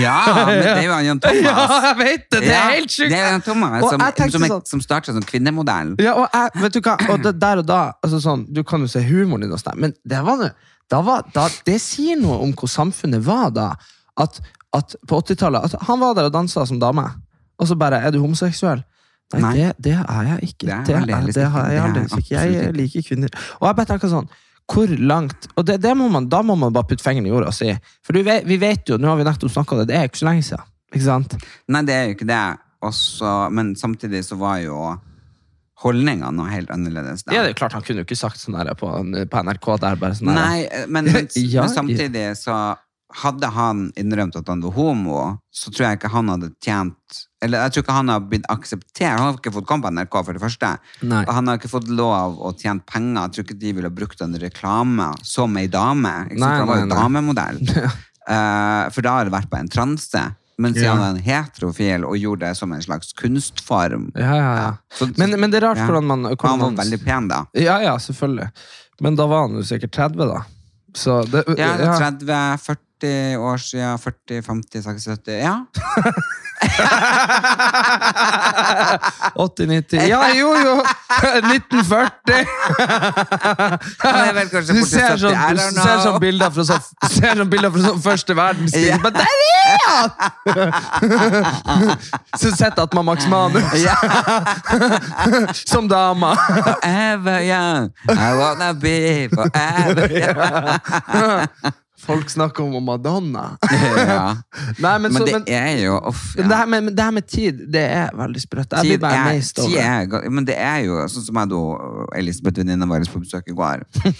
[0.00, 0.16] Ja,
[0.48, 1.42] men det er jo han Jan Thomas.
[1.44, 2.40] Ja, jeg vet det!
[2.40, 3.10] Det er Ja, helt sjukt!
[3.12, 4.00] Det er Jan Thomas som,
[4.30, 5.94] som, sånn- som startet som kvinnemodellen.
[6.00, 8.80] Ja, og jeg, vet du hva, og det, der og da altså sånn, Du kan
[8.80, 10.52] jo se humoren din, hos deg, men det var noe
[10.88, 13.66] da var, da, Det sier noe om hvor samfunnet var da.
[14.16, 14.38] At,
[14.72, 17.04] at på 80-tallet at Han var der og dansa som dame,
[17.60, 18.80] og så bare Er du homoseksuell?
[19.36, 19.54] Nei.
[19.58, 20.66] Det, det er jeg ikke.
[20.66, 22.44] Det er Det, er, det har jeg Det aldeles ikke.
[22.48, 23.34] Jeg liker kvinner.
[23.60, 24.30] Og jeg bare tenker sånn
[24.68, 27.48] hvor langt Og det, det må man, da må man bare putte fingeren i jorda
[27.48, 27.70] og si.
[28.04, 30.20] For du vi vet jo, nå har vi nettopp snakka om det, det er ikke
[30.20, 30.72] så lenge siden.
[30.92, 31.36] Ikke sant?
[31.68, 32.40] Nei, det er jo ikke det.
[32.88, 34.76] Også, men samtidig så var jo
[35.82, 37.24] holdningene noe helt annerledes.
[37.24, 37.34] Da.
[37.36, 39.98] Ja, det er klart Han kunne jo ikke sagt sånn der på, på NRK der
[40.00, 42.58] bare sånn Nei, eh, men, men, Ja, men samtidig så
[43.14, 45.20] hadde han innrømt at han var homo,
[45.54, 49.14] så tror jeg ikke han hadde tjent Eller jeg tror ikke han har blitt akseptert.
[49.14, 50.72] Han har ikke fått komme på NRK, for det første.
[51.06, 51.22] Nei.
[51.22, 53.20] Og han har ikke fått lov å tjene penger.
[53.22, 56.12] Jeg tror ikke de ville brukt han reklame som ei dame.
[56.26, 56.58] Ikke nei, sant?
[56.58, 57.04] Han var jo nei, nei.
[57.04, 57.62] damemodell.
[58.32, 60.24] uh, for da har det vært på en transe.
[60.58, 60.96] Men siden ja.
[60.96, 64.10] han var en heterofil og gjorde det som en slags kunstform.
[64.18, 64.70] Ja, ja, ja.
[64.90, 65.86] Så, men, men, det er rart ja.
[65.86, 67.44] hvordan man hvordan Han var veldig pen, da.
[67.54, 68.50] Ja, ja, selvfølgelig.
[69.06, 70.42] Men da var han jo sikkert 30, da.
[70.98, 73.98] Så det, ja, 30-40 40 år siden.
[73.98, 75.64] 40, 50, 60, 70 Ja.
[79.34, 80.82] 80-90 Ja, jo, jo!
[81.22, 82.46] 1940!
[84.02, 85.16] Sånn- sånn sånn- du ser
[86.02, 88.98] sånn, bilder fra sånn, første verdenskrig yeah.
[88.98, 90.10] Der er han!
[92.40, 93.64] Så sitter at man Max Manus
[95.70, 96.34] som dama.
[96.36, 100.78] Forever young, I wanna be forever young.
[101.98, 103.56] Folk snakker om Madonna.
[103.98, 104.36] Ja.
[104.78, 107.14] Nei, men, Men så, det men, er jo uff, men det, her med, det her
[107.14, 108.76] med tid, det er veldig sprøtt.
[108.78, 110.18] Jeg blir Tid bare er, over.
[110.22, 113.56] er, men det er jo sånn som jeg og Elisabeth, venninna vår, på besøk i
[113.58, 113.84] går.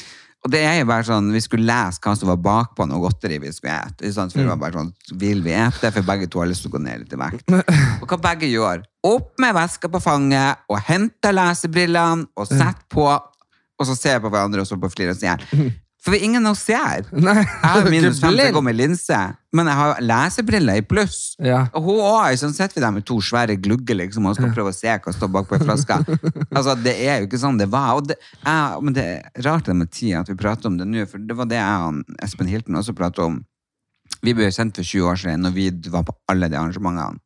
[0.47, 3.41] Og det er jo bare sånn, Vi skulle lese hva som var bakpå noe godteri
[3.43, 4.13] vi skulle ete.
[4.15, 5.91] For det var bare sånn, Vil vi ete?
[5.95, 7.51] For begge to har lyst til å gå ned litt i vekt.
[8.03, 8.85] Og hva begge gjør?
[9.09, 14.25] Opp med veska på fanget og henter lesebrillene og setter på, og så ser jeg
[14.25, 15.45] på hverandre og så på flere og sier
[16.09, 17.05] For vi ingen av oss ser.
[17.13, 19.17] Nei, Jeg har minus fem, jeg går med linse.
[19.53, 21.19] Men jeg har lesebriller i pluss.
[21.45, 21.67] Ja.
[21.77, 22.39] Og hun òg.
[22.41, 25.13] Sånn sitter vi der med to svære glugger liksom, og skal prøve å se hva
[25.13, 25.99] som står bakpå ei flaske.
[26.57, 28.01] altså, det er jo ikke sånn det var.
[28.09, 31.05] Det jeg, men det er rart det med tid at vi prater om det nå,
[31.11, 33.43] for det var det jeg og Espen Hilton også pratet om.
[34.25, 37.21] Vi ble kjent for 20 år siden, og vi var på alle de arrangementene.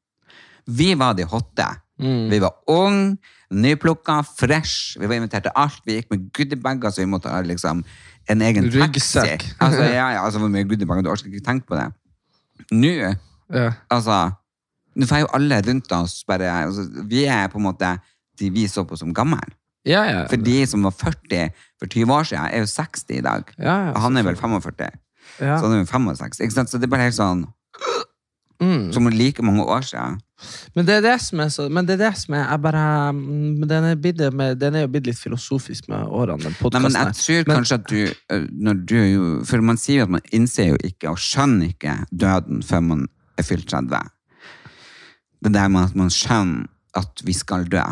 [0.67, 1.71] Vi var de hotte.
[2.03, 3.17] Vi var unge,
[3.53, 4.99] nyplukka, fresh.
[4.99, 5.83] Vi var invitert til alt.
[5.87, 7.85] Vi gikk med goodiebager, så vi måtte liksom
[8.31, 9.19] en egen taxi.
[9.61, 11.89] Altså, ja, ja, altså, hvor mye goodiebager, du orker ikke tenke på det.
[12.73, 12.93] Nå
[13.53, 13.73] Ja.
[13.91, 14.31] Altså,
[14.97, 17.99] nå får jo alle rundt oss bare altså, Vi er på en måte
[18.39, 19.41] de vi så på som gamle.
[19.85, 20.27] Ja, ja.
[20.31, 23.43] For de som var 40 for 20 år siden, er jo 60 i dag.
[23.59, 24.91] Ja, ja, Og han er vel 45.
[25.41, 25.59] Ja.
[25.59, 26.41] Så han er jo 65.
[26.41, 26.71] Ikke sant?
[26.71, 27.47] Så det er bare helt sånn
[28.63, 28.93] Mm.
[28.93, 30.21] Som like mange år siden.
[30.77, 32.85] Men det er det som er så Men det er det som er jeg bare
[33.13, 34.21] mm, Den er, blitt,
[34.61, 36.87] den er jo blitt litt filosofisk med årene, den podkasten.
[36.89, 38.01] men jeg tror tror kanskje at du,
[38.37, 41.73] øh, når du jo For man sier jo at man innser jo ikke og skjønner
[41.73, 43.99] ikke døden før man er fylt 30.
[45.43, 47.83] Det der med at man skjønner at vi skal dø.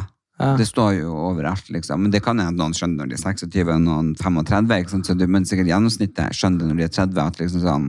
[0.41, 0.57] Ja.
[0.57, 2.03] Det står jo overalt, liksom.
[2.05, 4.79] Men det kan hende noen skjønner når de er 26 og noen 35.
[4.81, 5.09] Ikke sant?
[5.09, 7.21] Så du, men sikkert gjennomsnittet skjønner det når de er 30.
[7.25, 7.89] At liksom sånn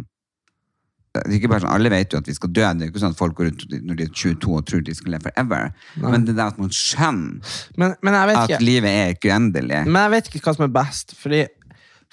[1.11, 2.63] det er ikke bare sånn, Alle vet jo at vi skal dø.
[2.63, 4.93] Det er ikke sånn at folk går rundt når de er 22 og tror de
[4.95, 5.73] skal leve forever.
[5.99, 9.99] Men det der at man skjønner Men, men at ikke livet er ikke uendelig Men
[10.05, 11.11] jeg vet ikke hva som er best.
[11.19, 11.41] Fordi,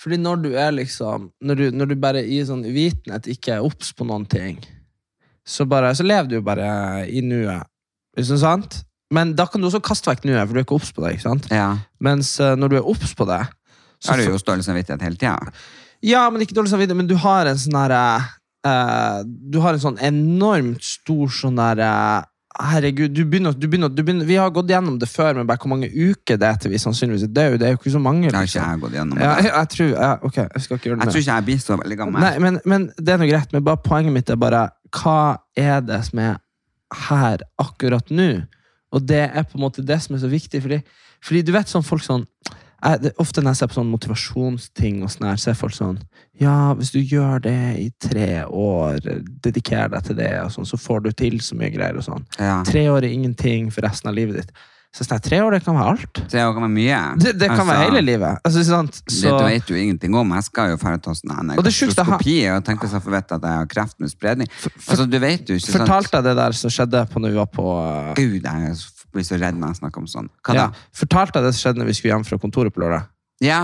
[0.02, 3.66] fordi når du er liksom Når du, når du bare i sånn uvitenhet ikke er
[3.68, 4.58] obs på noen ting,
[5.48, 7.70] så, bare, så lever du jo bare i nuet.
[8.18, 8.82] Ikke sant?
[9.14, 11.14] Men da kan du også kaste vekk nuet, for du er ikke obs på det.
[11.16, 11.46] ikke sant?
[11.54, 11.70] Ja.
[12.04, 13.40] Mens eh, når du er obs på det
[14.02, 15.54] Så har du jo dårlig samvittighet hele tida.
[16.04, 18.02] Ja, men ikke dårlig samvittighet, men du har en sånn herre
[18.66, 21.92] eh, Du har en sånn enormt stor sånn derre
[22.58, 25.60] Herregud, du begynner, du begynner, du begynner, vi har gått gjennom det før, men bare
[25.62, 27.58] hvor mange uker det er til vi sannsynligvis er døde.
[27.60, 28.24] Det er jo ikke så mange.
[28.24, 28.64] Har ikke liksom.
[28.72, 29.20] jeg gått gjennom.
[29.22, 31.46] Ja, jeg, jeg tror, ja, okay, jeg skal ikke gjøre det Jeg tror ikke jeg
[31.46, 32.24] blir så veldig gammel.
[32.24, 34.64] Nei, men, men det er noe greit, men bare poenget mitt er bare
[34.96, 35.20] hva
[35.60, 36.40] er det som er
[37.06, 38.30] her akkurat nå?
[38.96, 40.80] Og det er på en måte det som er så viktig, fordi,
[41.24, 42.26] fordi du vet sånn folk sånn
[42.78, 45.74] jeg, det, Ofte når jeg ser på sånn motivasjonsting, og sånn her, så er folk
[45.76, 45.98] sånn
[46.38, 49.02] Ja, hvis du gjør det i tre år,
[49.44, 51.98] dedikerer deg til det, og sånn, så får du til så mye greier.
[51.98, 52.26] og sånn.
[52.38, 52.60] Ja.
[52.66, 54.52] Tre år er ingenting for resten av livet ditt.
[54.94, 56.20] Så sånn, tre år, det kan være alt.
[56.32, 57.00] Tre år kan være mye.
[57.20, 58.38] Det, det kan Altså, være hele livet.
[58.48, 59.00] Altså, sant?
[59.04, 60.32] Det Så, du vet jo ingenting om.
[60.38, 61.74] Jeg skal jo bare ta sånn Og det
[62.56, 64.48] og tenke seg for vite at jeg har kreft med spredning.
[64.86, 65.84] Altså, du vet jo ikke sant?
[65.84, 68.78] fortalte jeg det der som skjedde på når vi var på uh, Gud, jeg
[69.14, 70.28] blir så redd når jeg snakker om sånn.
[70.46, 70.88] Hva ja, da?
[70.96, 73.08] Fortalte jeg det som skjedde når vi skulle hjem fra kontoret på lørdag?
[73.44, 73.62] Ja,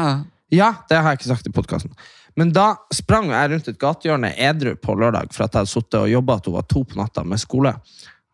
[0.53, 1.95] Ja, det har jeg ikke sagt i podkasten.
[2.39, 6.01] Men da sprang jeg rundt et gatehjørne edru på lørdag for at jeg hadde sittet
[6.01, 7.73] og jobba til hun var to på natta med skole.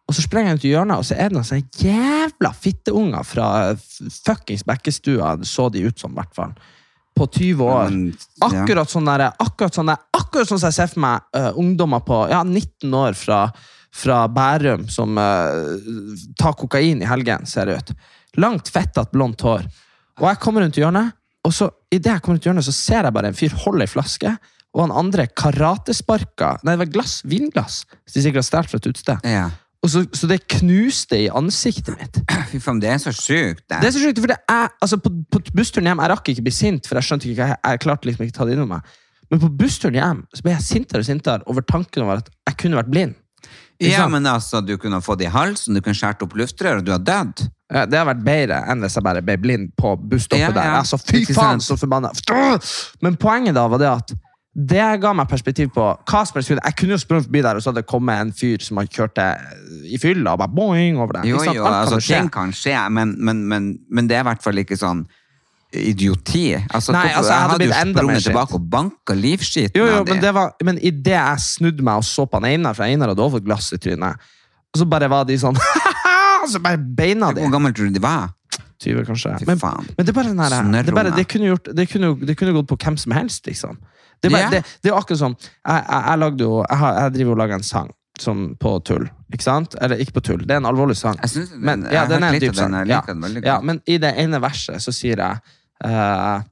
[0.09, 3.27] Og så sprang jeg ut i hjørnet, og så er det noen sånne jævla fitteunger
[3.29, 6.57] fra fuckings Bekkestua, så de ut som, i hvert fall.
[7.15, 7.95] På 20 år.
[8.49, 12.03] Akkurat sånn der, akkurat sånn der, akkurat sånn som jeg ser for meg uh, ungdommer
[12.03, 13.45] på ja, 19 år fra,
[13.95, 15.79] fra Bærum som uh,
[16.39, 17.95] tar kokain i helgen, ser det ut.
[18.41, 19.67] Langt, fettete, blondt hår.
[20.21, 23.09] Og jeg kommer rundt hjørnet, og så i det jeg kommer rundt hjørnet, så ser
[23.09, 24.35] jeg bare en fyr holde ei flaske,
[24.71, 28.81] og han andre karatesparka Nei, det var glass, vinglass, som de sikkert har stjålet fra
[28.81, 29.27] et utested.
[29.27, 29.49] ja.
[29.81, 32.19] Og så, så det knuste i ansiktet mitt.
[32.51, 33.63] Fy faen, det er så sjukt.
[33.71, 36.45] Det er så sjukt, for det er, altså på, på bussturen hjem, jeg rakk ikke
[36.45, 38.91] bli sint, for jeg skjønte ikke, jeg, jeg klarte liksom ikke ta det innom meg.
[39.33, 42.59] Men på bussturen hjem så ble jeg sintere og sintere over tanken over at jeg
[42.61, 43.17] kunne vært blind.
[43.81, 46.81] Ja, men altså, du kunne ha fått det i halsen, du kunne skjært opp luftrør,
[46.81, 47.47] og du har dødd.
[47.71, 50.75] Ja, Det har vært bedre enn hvis jeg bare ble blind på busstoppet Ja, der.
[50.81, 52.11] Altså, fy faen, så forbanna.
[53.01, 54.13] Men poenget da var det at
[54.51, 57.63] det ga meg perspektiv på hva som helst Jeg kunne jo sprunget forbi der, og
[57.63, 59.29] så hadde det kommet en fyr som hadde kjørt det
[59.95, 61.29] i fylla, og bare boing over det.
[61.31, 64.59] Jo, jo, altså, ting kan skje, men, men, men, men det er i hvert fall
[64.59, 65.07] ikke sånn
[65.73, 66.45] idioti.
[66.75, 70.01] Altså, Nei, altså, jeg hadde blitt enda mer sprunget tilbake og banka livskiten Jo, jo,
[70.01, 70.33] av men, det.
[70.35, 73.23] var, men i det jeg snudde meg og så på han Einar, for Einar hadde
[73.23, 74.31] også fått glass i trynet,
[74.71, 75.59] og så bare var de sånn
[76.51, 77.43] Så bare beina de.
[77.45, 78.31] Hvor gammel tror du de var?
[78.81, 79.35] 20, kanskje.
[79.45, 82.37] Men, men det er bare den her, det, bare, det, kunne gjort, det, kunne, det
[82.41, 83.77] kunne gått på hvem som helst, liksom.
[84.21, 84.53] Det er, bare, yeah.
[84.57, 87.39] det, det er akkurat sånn Jeg, jeg, jeg, lagde jo, jeg, har, jeg driver og
[87.41, 89.07] lager en sang som på tull.
[89.33, 89.77] Ikke sant?
[89.81, 91.17] Eller ikke på tull, det er en alvorlig sang.
[91.23, 92.77] Jeg synes Men, ja, den er en dyp den, sang.
[92.91, 93.01] Ja.
[93.45, 96.43] ja, men i det ene verset så sier jeg eh,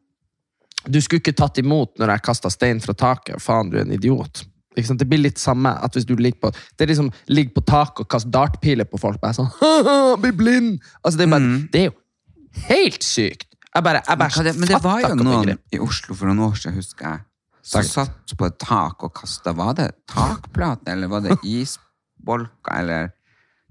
[0.88, 3.43] Du skulle ikke tatt imot når jeg kasta stein fra taket.
[3.43, 4.45] Faen, du er en idiot.
[4.79, 8.05] Det blir litt samme at hvis du ligger på Det er liksom ligger på taket
[8.05, 9.21] og kaster dartpiler på folk.
[9.21, 9.51] Bare sånn
[10.23, 10.77] Bli blind!
[11.03, 11.97] Altså, det, er bare, det er jo
[12.69, 13.49] helt sykt.
[13.75, 16.41] Jeg bare, jeg bare men, det, men det var jo noen i Oslo for noen
[16.49, 17.21] år siden, husker jeg,
[17.69, 23.11] som satt på et tak og kasta Var det takplate, eller var det isbolker, eller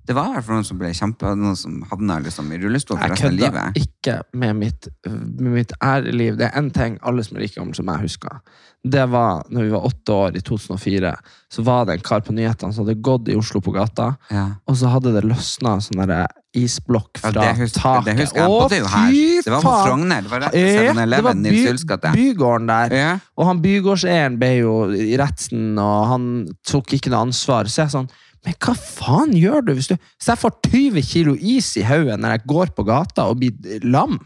[0.07, 1.33] Det var i hvert fall noen som ble kjempe...
[1.35, 3.81] Noen som havna liksom i rullestol for resten av livet.
[3.83, 6.37] ikke med mitt, med mitt æreliv.
[6.39, 8.39] Det er én ting alle som er like gamle som jeg husker.
[8.87, 11.11] Det var når vi var åtte år, i 2004.
[11.51, 14.45] Så var det en kar på nyhetene som hadde gått i Oslo på gata, Ja.
[14.67, 18.05] og så hadde det løsna sånn isblokk isblokk Ja, fra det husker, taket.
[18.07, 18.49] det husker jeg.
[18.49, 19.73] Å, det fy Det var på!
[19.85, 20.21] Frogner.
[20.23, 22.95] Det var rett ved Ja, det var 7-Eleven i by, bygården der.
[22.97, 23.11] Ja.
[23.37, 26.29] Og han bygårdseieren ble jo i retten, og han
[26.65, 27.69] tok ikke noe ansvar.
[27.69, 28.09] Så jeg sånn
[28.47, 32.15] Men hva faen gjør du hvis du Hvis jeg får 20 kilo is i hodet
[32.23, 34.17] når jeg går på gata og blir lam?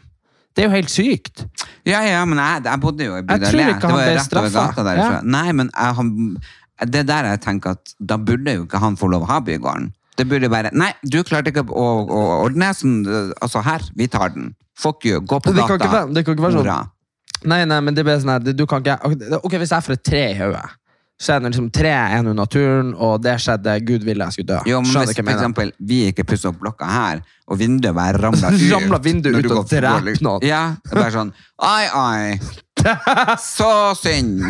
[0.51, 1.45] Det er jo helt sykt.
[1.87, 3.53] Ja, ja, men jeg, jeg bodde jo i ikke Det
[3.87, 5.21] var jo rett over gata derifra.
[5.21, 5.23] Ja.
[5.23, 6.11] Nei, men jeg, han,
[6.91, 9.89] det der jeg tenker at da burde jo ikke han få lov å ha bygården.
[10.19, 12.97] Det burde være Nei, du klarte ikke å, å ordne sånn
[13.39, 14.51] Altså, her, vi tar den.
[14.77, 15.87] Fuck you, gå på Det kan gata.
[15.87, 16.91] ikke det kan ikke være sånn.
[17.49, 20.03] Nei, nei, men det blir sånn her, du kan ikke Ok, hvis jeg får et
[20.11, 20.67] tre i hodet,
[21.21, 24.49] så er det liksom tre er nå naturen, og det skjedde Gud ville jeg skulle
[24.55, 24.59] dø.
[24.71, 28.17] Jo, men Skjønner hvis for eksempel vi ikke pusser opp blokka her, og vinduet bare
[28.23, 30.41] ramler ut Ramler vinduet ut og dreper noen.
[30.47, 31.31] Ja, det er bare sånn
[31.61, 32.39] Ai, ai.
[33.37, 33.69] Så
[34.01, 34.41] synd.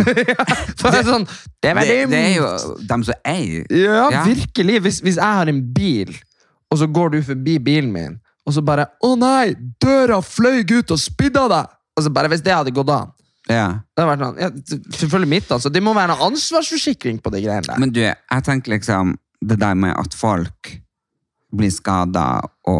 [0.80, 1.26] For det sånn,
[1.60, 2.50] det Det, det er jo
[2.88, 3.66] dem som eier.
[3.76, 4.24] Ja, Ja.
[4.24, 4.80] virkelig.
[4.86, 6.14] Hvis, hvis jeg har en bil,
[6.72, 9.52] og så går du forbi bilen min, og så bare Å nei,
[9.84, 11.76] døra fløy ut og spidda deg!
[11.98, 13.12] Og så bare Hvis det hadde gått an.
[13.52, 13.68] Ja.
[13.96, 14.50] Det har vært noe, ja,
[14.98, 15.70] selvfølgelig mitt, altså.
[15.74, 17.80] Det må være noe ansvarsforsikring på de greiene der.
[17.82, 20.72] Men du, jeg tenker liksom det der med at folk
[21.52, 22.28] blir skada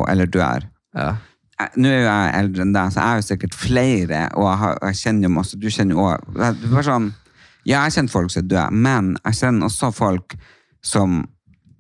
[0.10, 0.68] eller dør.
[0.96, 1.12] ja.
[1.62, 4.46] Jeg- Nå er jo jeg eldre enn deg, så jeg er jo sikkert flere, og
[4.48, 7.12] jeg, har, jeg kjenner jo masse Du kjenner jo òg sånn,
[7.70, 10.34] Ja, jeg kjenner folk som er døde, men jeg kjenner også folk
[10.82, 11.20] som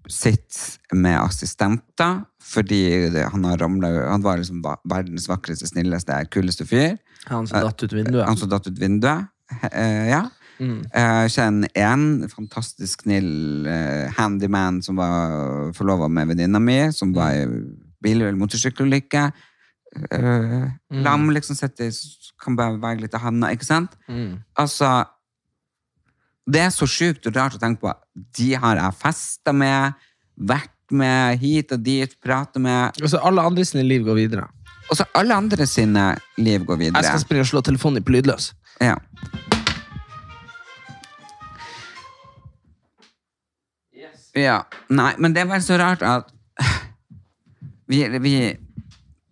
[0.07, 2.19] sitter med assistenter
[2.51, 2.81] fordi
[3.15, 6.97] han har ramlet Han var liksom verdens vakreste, snilleste, kuleste fyr.
[7.29, 8.25] Han som datt ut vinduet.
[8.27, 9.27] Han som datt ut vinduet.
[9.71, 10.23] Eh, ja.
[10.61, 10.81] Mm.
[10.93, 17.33] Jeg kjenner en fantastisk snill eh, handyman som var forlova med venninna mi, som var
[17.33, 17.47] i
[18.01, 19.23] bil- eller motorsykkelulykke.
[20.11, 20.67] Eh,
[21.03, 21.89] Lam, liksom, sitter,
[22.41, 23.97] kan bare være litt av handa, ikke sant?
[24.07, 24.37] Mm.
[24.61, 24.91] Altså
[26.51, 27.91] Det er så sjukt og rart å tenke på.
[28.37, 29.93] De har jeg festa med,
[30.37, 32.97] vært med hit og dit, prata med.
[33.01, 34.47] Altså, alle sine liv går videre.
[34.91, 36.99] Og så alle andre sine liv går videre.
[36.99, 38.51] Jeg skal springe og slå telefonen på lydløs.
[38.83, 38.97] Ja.
[44.35, 44.61] Ja.
[44.91, 46.27] Nei, men det er bare så rart at
[47.91, 48.35] vi, vi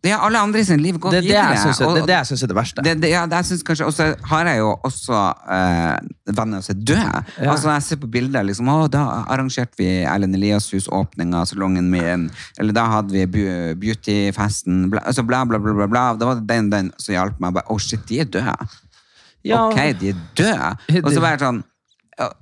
[0.08, 1.50] Ja, alle andre i sin liv går Det det videre.
[1.52, 2.84] jeg synes, og- det, er det jeg synes er det verste.
[2.86, 5.18] Det, det, ja, det jeg synes kanskje, Og så har jeg jo også
[5.52, 5.98] eh,
[6.38, 7.24] venner som er døde.
[7.42, 7.52] Ja.
[7.52, 12.30] Altså jeg ser på bilder liksom, å, Da arrangerte vi Erlend Elias-hus-åpninga av salongen min.
[12.58, 13.26] Eller da hadde vi
[13.76, 14.90] beautyfesten.
[14.90, 16.06] Bla, altså bla, bla, bla, bla, bla.
[16.16, 17.54] Da var det den den som hjalp meg.
[17.60, 18.56] Bare, Å, shit, de er døde.
[19.44, 19.66] Ja.
[19.68, 20.72] Ok, de er døde.
[21.06, 21.64] Og så var jeg sånn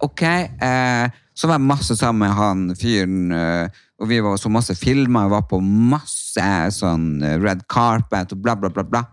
[0.02, 0.24] Ok.
[0.26, 3.68] Eh, så var jeg masse sammen med han fyren, eh,
[3.98, 5.26] og vi var så masse filmer.
[5.26, 8.84] og var på masse sånn eh, red carpet og bla, bla, bla.
[8.86, 9.04] bla.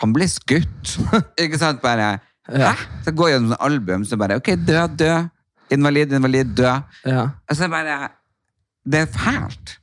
[0.00, 0.96] Han ble skutt.
[1.42, 1.82] Ikke sant?
[1.84, 2.76] Bare Hæ?
[3.02, 5.14] Så går jeg gjennom et album, så bare Ok, dø, dø.
[5.74, 6.76] Invalid, invalid, dø.
[7.04, 7.24] Ja.
[7.50, 7.96] Altså bare
[8.86, 9.78] Det er fælt.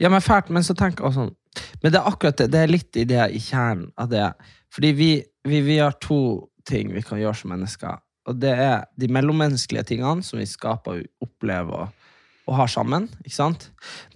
[0.00, 1.36] Ja, men fælt, men så tenk også sånn
[1.82, 4.26] Men det er akkurat det, det er litt i det i kjernen av det.
[4.74, 5.10] Fordi vi,
[5.46, 8.02] vi, vi har to ting vi kan gjøre som mennesker.
[8.28, 11.99] Og det er de mellommenneskelige tingene som vi skaper og opplever og,
[12.50, 13.06] og har sammen.
[13.22, 13.68] ikke sant?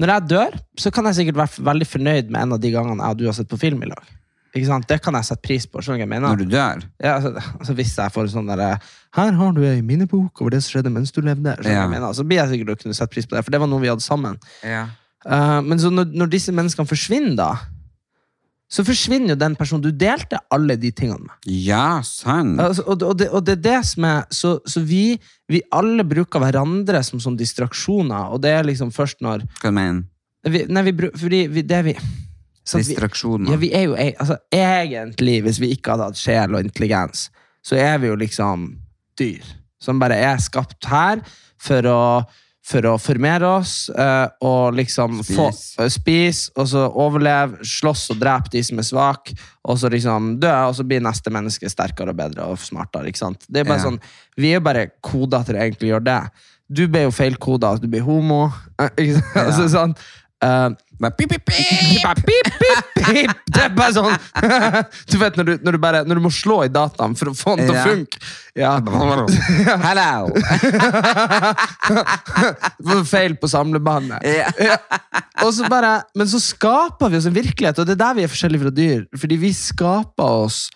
[0.03, 2.99] Når jeg dør, så kan jeg sikkert være veldig fornøyd med en av de gangene
[3.07, 4.09] jeg og du har sett på film i lag.
[4.55, 4.87] Ikke sant?
[4.91, 5.81] Det kan jeg sette pris på.
[5.83, 6.29] skjønner du hva jeg mener?
[6.35, 6.83] Når du dør.
[7.03, 8.69] Ja, altså, altså Hvis jeg får sånn derre
[9.19, 11.55] Her har du ei minnebok over det som skjedde mens du levde.
[11.57, 11.81] skjønner du hva Ja.
[11.87, 12.13] jeg mener?
[12.15, 13.91] Så blir jeg sikkert å kunne sette pris på det, for det var noe vi
[13.91, 14.39] hadde sammen.
[14.63, 14.85] Ja.
[15.27, 17.51] Uh, men så når, når disse menneskene forsvinner, da,
[18.71, 21.35] så forsvinner jo den personen du delte alle de tingene med.
[21.47, 22.59] Ja, sant.
[22.61, 25.19] Altså, og, og, det, og det er det som er Så, så vi,
[25.53, 30.03] vi alle bruker hverandre som, som distraksjoner, og det er liksom først når Hva mener
[30.03, 30.59] du?
[30.73, 31.99] Nei, vi, fordi vi, det vi-
[32.65, 33.51] Distraksjoner.
[33.53, 37.27] ja, vi er jo e- altså, Egentlig, hvis vi ikke hadde hatt sjel og intelligens,
[37.65, 38.71] så er vi jo liksom
[39.21, 39.45] dyr.
[39.81, 41.21] Som bare er skapt her
[41.61, 41.99] for å,
[42.65, 45.35] for å formere oss eh, og liksom Spis.
[45.37, 49.35] få eh, Spise, og så overleve, slåss og drepe de som er svake,
[49.69, 53.11] og så liksom dø, og så blir neste menneske sterkere og bedre og smartere.
[53.13, 53.45] ikke sant?
[53.49, 53.91] Det er bare Ja.
[53.91, 54.01] sånn,
[54.37, 56.21] Vi er bare koda til å egentlig gjøre det.
[56.73, 58.47] Du ble jo feilkoda, du blir homo.
[58.99, 59.35] Ikke sant?
[59.37, 59.43] Ja.
[59.45, 59.93] Altså, sånn,
[60.45, 60.69] eh.
[63.55, 64.15] Det er bare sånn
[65.11, 67.35] Du vet når du, når du, bare, når du må slå i dataen for å
[67.37, 68.21] få den til å funke.
[68.59, 68.77] Ja.
[69.89, 70.31] Hello!
[72.79, 74.25] Det feil på samlebåndet.
[74.25, 74.79] Ja.
[75.45, 78.33] Så bare, men så skaper vi oss en virkelighet, og det er der vi er
[78.33, 79.05] forskjellige fra dyr.
[79.21, 80.67] Fordi vi skaper oss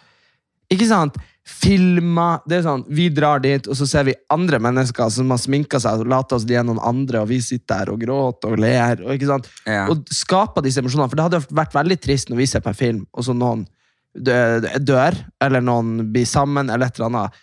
[0.69, 1.17] Ikke sant?
[1.49, 5.41] Filmer det er sånn, Vi drar dit, og så ser vi andre mennesker som har
[5.41, 8.53] sminka seg og later oss de er noen andre, og vi sitter der og gråter
[8.53, 9.01] og ler.
[9.07, 9.49] Og, ikke sant?
[9.65, 9.87] Ja.
[9.89, 11.09] og skaper disse emosjonene.
[11.09, 13.65] For det hadde vært veldig trist når vi ser på en film, og så noen
[14.19, 17.41] dør, eller noen blir sammen, eller et eller annet.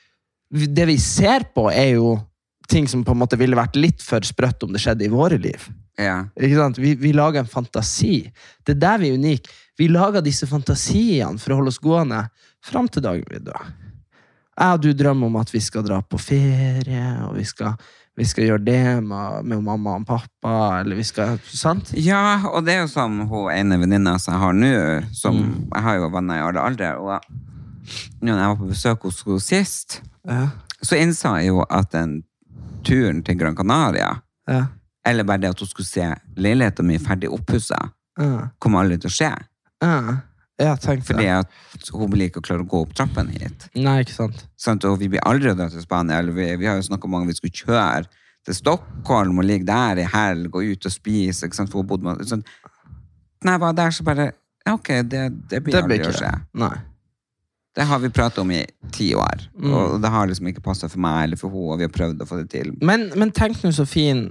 [0.76, 2.16] Det vi ser på, er jo
[2.70, 5.38] ting som på en måte ville vært litt for sprøtt om det skjedde i våre
[5.42, 5.68] liv.
[6.02, 6.26] Ja.
[6.36, 6.80] Ikke sant?
[6.82, 8.26] Vi, vi lager en fantasi.
[8.66, 9.54] Det er der vi er unike.
[9.80, 12.26] Vi lager disse fantasiene for å holde oss gående
[12.66, 13.74] fram til dagen vi dør.
[14.56, 17.74] Jeg og du drømmer om at vi skal dra på ferie, og vi skal,
[18.16, 21.92] vi skal gjøre det med, med mamma og pappa, eller vi skal Sant?
[22.00, 24.72] ja, og det er jo som hun ene venninna som jeg har nå,
[25.12, 25.42] som
[25.74, 27.20] Jeg har jo venner i alle aldre, og
[28.22, 30.48] når jeg var på besøk hos henne sist, Ja.
[30.82, 32.24] så innså jeg jo at den
[32.88, 34.66] turen til Gran Canaria, Ja.
[35.06, 38.48] eller bare det at hun skulle se leiligheten min ferdig oppussa, Ja.
[38.60, 39.34] kommer aldri til å skje.
[39.84, 40.16] Ja.
[40.62, 41.08] Ja, tenk det.
[41.10, 43.66] Fordi at hun vil ikke klare å gå opp trappen hit.
[43.76, 44.46] Nei, ikke sant.
[44.56, 44.86] Sant?
[44.88, 46.22] Og vi blir aldri dratt til Spania.
[46.24, 48.06] Eller vi, vi har jo snakket om mange vi skulle kjøre
[48.46, 51.50] til Stockholm og ligge der i helg og ut og spise.
[51.50, 51.72] Ikke sant?
[51.74, 52.46] For hun bodde med, sånn.
[53.44, 54.32] Når jeg var der, så bare
[54.66, 56.30] Ok, det, det blir Det aldri å skje.
[56.32, 56.60] det.
[56.64, 56.76] Nei.
[57.76, 58.64] Det har vi pratet om i
[58.96, 59.44] ti år.
[59.60, 59.74] Mm.
[59.76, 62.24] Og det har liksom ikke passet for meg eller for henne, og vi har prøvd
[62.24, 62.72] å få det til.
[62.82, 64.30] Men, men tenk nå så fin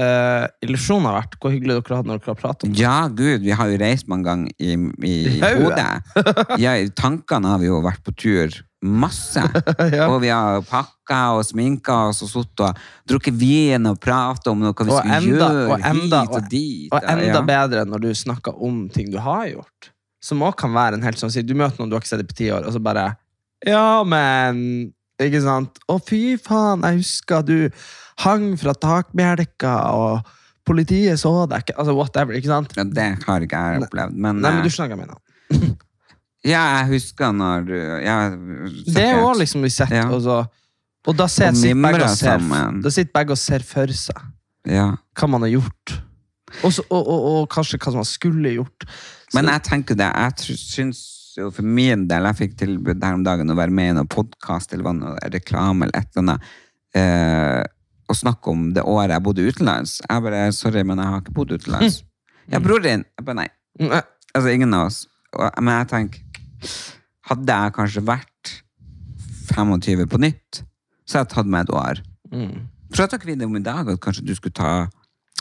[0.00, 1.38] uh, illusjonen har vært.
[1.40, 2.82] Hvor hyggelig dere hadde når dere har pratet om det.
[2.82, 4.76] Ja, gud, vi har jo reist mange ganger i,
[5.06, 5.16] i,
[5.60, 6.58] hodet.
[6.62, 9.42] Ja, tankene har vi jo vært på tur masse.
[9.94, 10.08] Ja.
[10.10, 12.78] Og vi har pakka og sminka oss og sittet og
[13.08, 16.48] drukket vin og pratet om noe vi Og skulle enda, gjøre og enda, hit og
[16.50, 16.88] dit.
[16.90, 17.42] og enda ja.
[17.48, 19.90] bedre når du snakker om ting du har gjort.
[20.24, 22.28] Som også kan være en helt sånn Du møter noen du har ikke sett i
[22.28, 23.10] på ti år, og så bare
[23.66, 25.78] Ja, men Ikke sant?
[25.86, 27.58] Å, fy faen, jeg husker du
[28.22, 32.76] hang fra takbjelka, og politiet så deg ikke Altså whatever, ikke sant?
[32.78, 34.14] Ja, det har ikke jeg opplevd.
[34.16, 35.74] Men, Nei, men eh, du skjønner hva jeg mener.
[36.52, 37.72] ja, jeg husker når
[38.04, 38.18] ja,
[38.86, 40.06] Det er jo liksom vi sett, Ja.
[40.08, 40.38] og, så,
[41.04, 42.46] og da sitter begge og ser,
[42.84, 44.22] da sitter begge og ser for seg
[44.70, 44.90] ja.
[45.18, 45.98] hva man har gjort.
[46.64, 48.86] Også, og, og, og kanskje hva man skulle gjort.
[48.86, 51.02] Så- Men jeg tenker det, jeg synes syns
[51.36, 54.10] jo for min del, jeg fikk tilbud her om dagen å være med i noen
[54.10, 56.52] podkast eller noe reklame eller et eller annet,
[56.94, 57.62] eh,
[58.08, 60.00] og snakke om det året jeg bodde utenlands.
[60.04, 62.02] Jeg bare, sorry, men jeg har ikke bodd utenlands.
[62.52, 63.04] Ja, bror din.
[63.18, 63.48] Jeg bare, nei.
[63.80, 64.02] Nei.
[64.34, 65.04] Altså, ingen av oss.
[65.34, 66.20] Men jeg tenker,
[67.30, 68.52] hadde jeg kanskje vært
[69.54, 70.62] 25 på nytt,
[71.04, 72.02] så hadde jeg tatt meg et år.
[72.34, 72.68] Mm.
[72.94, 74.74] Prata ikke vi det om i dag, at kanskje du skulle ta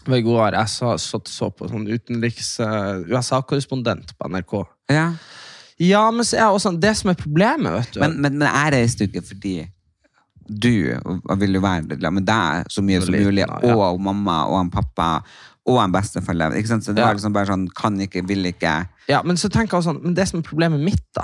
[0.04, 4.56] Ved god i går jeg så, så, så på sånn utenriks uh, USA-korrespondent på NRK.
[4.92, 5.06] Ja.
[5.80, 8.74] Ja, men så er også, det som er problemet, vet du Men, men, men jeg
[8.76, 9.54] reiste jo ikke fordi
[10.48, 10.70] du
[11.40, 13.76] vil jo være med deg så mye som mulig, ja.
[13.76, 15.12] og mamma og en pappa
[15.66, 16.36] og en bestefar.
[16.58, 16.84] Ikke sant?
[16.84, 17.08] Så det Ja.
[17.08, 18.88] var liksom bare sånn kan ikke, vil ikke.
[19.08, 21.24] Ja, men så tenker jeg også sånn, men det som er problemet mitt da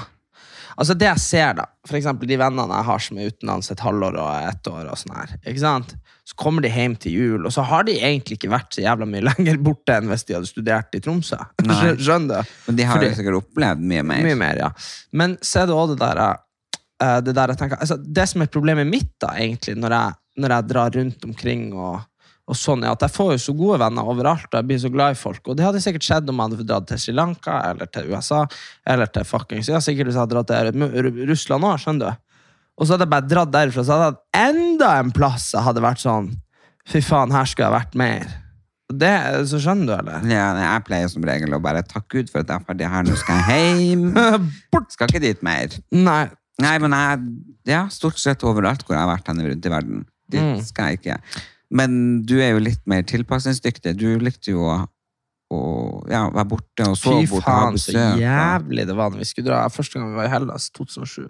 [0.80, 4.16] Altså det jeg ser da eksempel de vennene jeg har som er utenlands et halvår
[4.16, 5.96] og ett år og sånn her Ikke sant?
[6.24, 9.06] Så kommer de hjem til jul Og så har de egentlig ikke vært så jævla
[9.10, 11.36] mye lenger borte Enn hvis de hadde studert i Tromsø
[12.00, 12.54] Skjønner du?
[12.70, 14.24] Men de har Fordi- jo sikkert opplevd mye mer.
[14.24, 14.70] Mye mer, ja
[15.12, 16.38] Men så er det også det der
[17.04, 20.20] eh, Det der jeg tenker altså, Det som er problemet mitt da egentlig Når jeg,
[20.44, 22.00] når jeg drar rundt omkring og
[22.50, 24.90] og sånn er at Jeg får jo så gode venner overalt, og jeg blir så
[24.90, 25.44] glad i folk.
[25.46, 28.40] Og det hadde sikkert skjedd om jeg hadde dratt til Sri Lanka eller til USA.
[28.90, 32.26] Eller til fuckings, ja, sikkert hvis jeg hadde dratt til Russland òg, skjønner du.
[32.80, 35.66] Og så hadde jeg bare dratt derifra, så hadde jeg hatt enda en plass jeg
[35.66, 36.30] hadde vært sånn
[36.90, 38.30] Fy faen, her skulle jeg vært mer.
[38.90, 39.12] Det,
[39.46, 40.24] så skjønner du, eller?
[40.32, 43.06] Ja, jeg pleier som regel å bare takke Gud for at jeg er ferdig her,
[43.06, 44.08] nå skal jeg hjem.
[44.74, 44.90] Bort.
[44.96, 45.76] Skal ikke dit mer.
[45.94, 46.24] Nei.
[46.60, 47.20] Nei, men jeg,
[47.72, 50.06] ja, stort sett overalt hvor jeg har vært henne rundt i verden.
[50.30, 50.62] Dit Mm.
[50.62, 51.18] skal jeg ikke.
[51.72, 53.96] Men du er jo litt mer tilpasningsdyktig.
[53.98, 54.76] Du likte jo å,
[55.54, 55.60] å
[56.10, 59.50] ja, være borte og sove borte Fy faen, så jævlig det var når vi skulle
[59.50, 59.64] dra.
[59.70, 61.26] Første gang vi var i Hellas, 2007.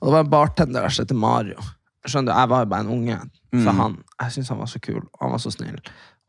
[0.00, 1.58] Og det var en bartender der som heter Mario.
[2.06, 3.18] Skjønner du, Jeg var jo bare en unge
[3.52, 3.76] for Mm.
[3.78, 3.92] han.
[4.20, 5.78] Jeg syntes han var så kul, og han var så snill.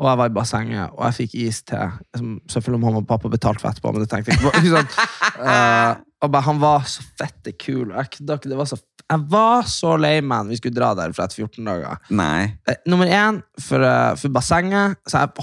[0.03, 1.93] Og jeg var i bassenget, og jeg fikk is til.
[2.51, 5.01] Selvfølgelig om mamma og pappa betalte for etterpå, men det tenkte jeg ikke på.
[5.43, 5.93] Eh,
[6.23, 7.89] og bare, han var så fette kul.
[7.91, 11.41] Jeg, det var så, jeg var så lei meg vi skulle dra der for etter
[11.41, 11.99] 14 dager.
[12.15, 12.53] Nei.
[12.69, 14.99] Uh, nummer én for, uh, for bassenget.
[15.09, 15.33] Så jeg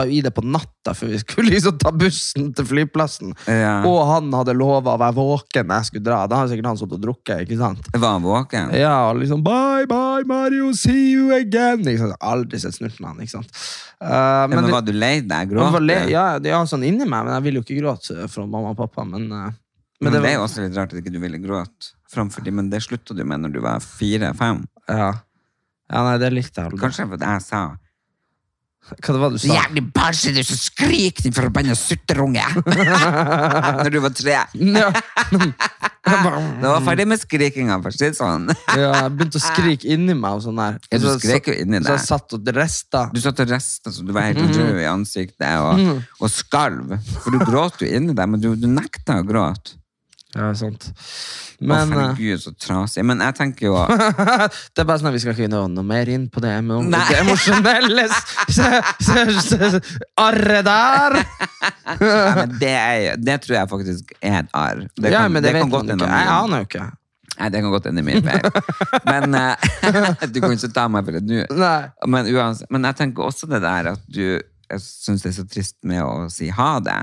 [0.00, 3.34] hoppa i det på natta før vi skulle liksom ta bussen til flyplassen.
[3.46, 3.82] Ja.
[3.86, 6.20] Og han hadde lova å være våken når jeg skulle dra.
[6.30, 7.42] Da hadde sikkert han sittet og drukket.
[7.44, 7.90] ikke sant?
[7.92, 8.72] Var han våken?
[8.78, 11.80] Ja, og liksom Bye, bye, Mario, see you again.
[11.84, 12.16] Ikke sant?
[12.20, 13.24] Aldri sett snurten av han.
[13.24, 13.50] ikke sant?
[14.00, 15.50] Eh, Ja, men, var du lei deg?
[15.50, 15.70] gråte?
[15.70, 15.86] Gråt du?
[15.86, 18.72] le, ja, det er sånn inni meg, men jeg vil jo ikke gråte fra mamma
[18.74, 19.04] og pappa.
[19.04, 19.50] Men, Uh,
[20.00, 22.40] Men, men det, det er jo også litt rart at ikke du ville gråte framfor
[22.46, 24.62] dem, men det slutta du med når du var fire-fem.
[24.88, 25.10] ja.
[25.92, 26.80] ja, nei, det likte jeg aldri.
[26.80, 27.60] Kanskje fordi jeg sa
[28.90, 29.46] Hva det var du sa?
[29.54, 32.42] Jævlig barnslig, du som skriker, din forbanna sutterunge!
[33.84, 34.40] når du var tre.
[34.56, 34.90] Ja.
[36.10, 38.48] Det var ferdig med skrikinga, for å si det sånn.
[38.72, 40.38] Ja, jeg begynte å skrike inni meg.
[40.38, 40.78] og sånn der.
[40.90, 42.06] Ja, du skrek jo inni Så jeg deg.
[42.08, 43.02] satt og resta.
[43.14, 46.96] Du satt og resta så du var helt rød i ansiktet og, og skalv.
[47.20, 49.76] For du gråt jo inni deg, men du, du nekta å gråte.
[50.30, 50.84] Ja, sant.
[51.58, 53.02] Men, å, eh, Herregud, så trasig.
[53.06, 53.74] Men jeg tenker jo
[54.74, 57.18] det er bare sånn at vi skal ikke nå noe mer inn på det, det
[57.18, 58.06] emosjonelle
[60.22, 61.18] arret der.
[62.00, 64.86] Nei, men det, er, det tror jeg faktisk er et arr.
[64.94, 66.08] Det ja, men det, vet kan godt hende.
[66.08, 66.86] Jeg aner jo ikke.
[67.40, 68.48] Nei, det kan godt hende min feil.
[69.08, 69.68] Men eh,
[70.32, 71.68] du kan ikke ta meg for det nå.
[72.06, 72.30] Men,
[72.70, 74.38] men jeg tenker også det der at du
[74.78, 77.00] syns det er så trist med å si ha det.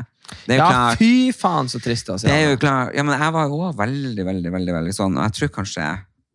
[0.47, 2.27] Ja, klart, fy faen så trist å si.
[2.27, 5.17] det er jo klart ja, men Jeg var jo også veldig, veldig, veldig, veldig sånn,
[5.17, 5.87] og jeg tror kanskje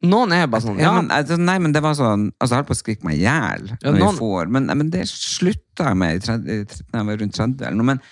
[0.03, 2.59] Noen er bare sånn ja, ja, men, altså, Nei, men det var sånn Altså, jeg
[2.63, 6.01] holdt på å skrike meg i hjel Ja, noen- får, men, men det slutta jeg
[6.01, 7.91] med i 30, i 30, når jeg var rundt 30 eller noe.
[7.93, 8.03] Men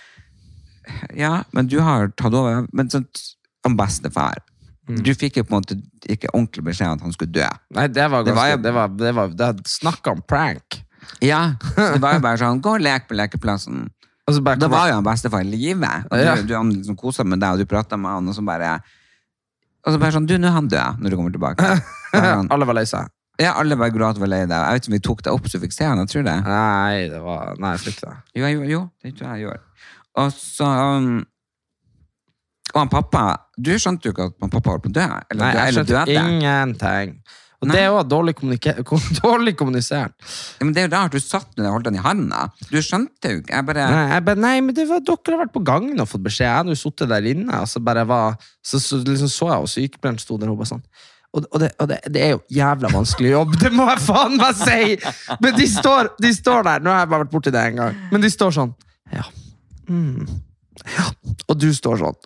[1.15, 2.65] ja, men du har tatt over.
[2.73, 3.05] Men sånn
[3.65, 4.39] som bestefar
[4.89, 5.03] Mm.
[5.05, 5.75] Du fikk jo på en måte
[6.09, 7.45] ikke ordentlig beskjed om at han skulle dø.
[7.77, 10.79] Nei, det var Det var ganske Det var, det var, det var Snakk om prank.
[11.21, 13.85] Ja, Det var jo bare sånn Gå og lek på lekeplassen.
[14.31, 15.91] Og så bare, Da var jo han bestefar i live.
[16.07, 16.35] Og du, Ja.
[16.39, 18.77] du han liksom kosa med deg, og du prata med han, og så bare
[19.83, 21.81] Og så bare sånn Du, nå er han død, når du kommer tilbake.
[22.13, 23.07] Sånn, Alle var lei seg.
[23.41, 24.51] ja, alle bare gråt og var lei deg.
[24.53, 26.23] Jeg vet ikke om vi tok deg opp så du fikk se han, jeg tror
[26.27, 26.35] det.
[26.45, 28.15] Nei, det var Nei, jeg flykta.
[28.37, 29.61] Jo, jo, jo, det tror jeg jeg gjør.
[30.21, 31.25] Og så um,
[32.73, 33.21] Og han pappa
[33.57, 35.07] Du skjønte jo ikke at han pappa holdt på å dø?
[35.31, 37.15] Eller, Nei, jeg skjønte ingenting.
[37.61, 37.75] Og Nei.
[37.75, 38.33] det er jo dårlig,
[39.21, 40.15] dårlig kommunisert.
[40.57, 42.47] Ja, men det er jo rart, du satt med og holdt den i handa.
[42.71, 43.53] Du skjønte jo ikke.
[43.53, 46.09] Jeg bare Nei, jeg bare, nei, men det var, dere har vært på gangen og
[46.09, 46.47] fått beskjed.
[46.47, 49.65] Jeg hadde jo sittet der inne, og så bare var Så, så liksom så jeg,
[49.67, 50.81] og sykepleieren sto der og bare sånn.
[51.31, 54.35] Og, og, det, og det, det er jo jævla vanskelig jobb, det må jeg faen
[54.41, 54.97] meg si!
[55.43, 58.01] Men de står, de står der, nå har jeg bare vært borti det en gang,
[58.11, 58.73] men de står sånn
[59.13, 59.23] Ja.
[59.91, 60.25] Mm.
[60.97, 61.07] ja.
[61.45, 62.19] Og du står sånn.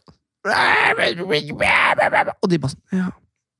[2.41, 3.11] Og de bare sånn Ja.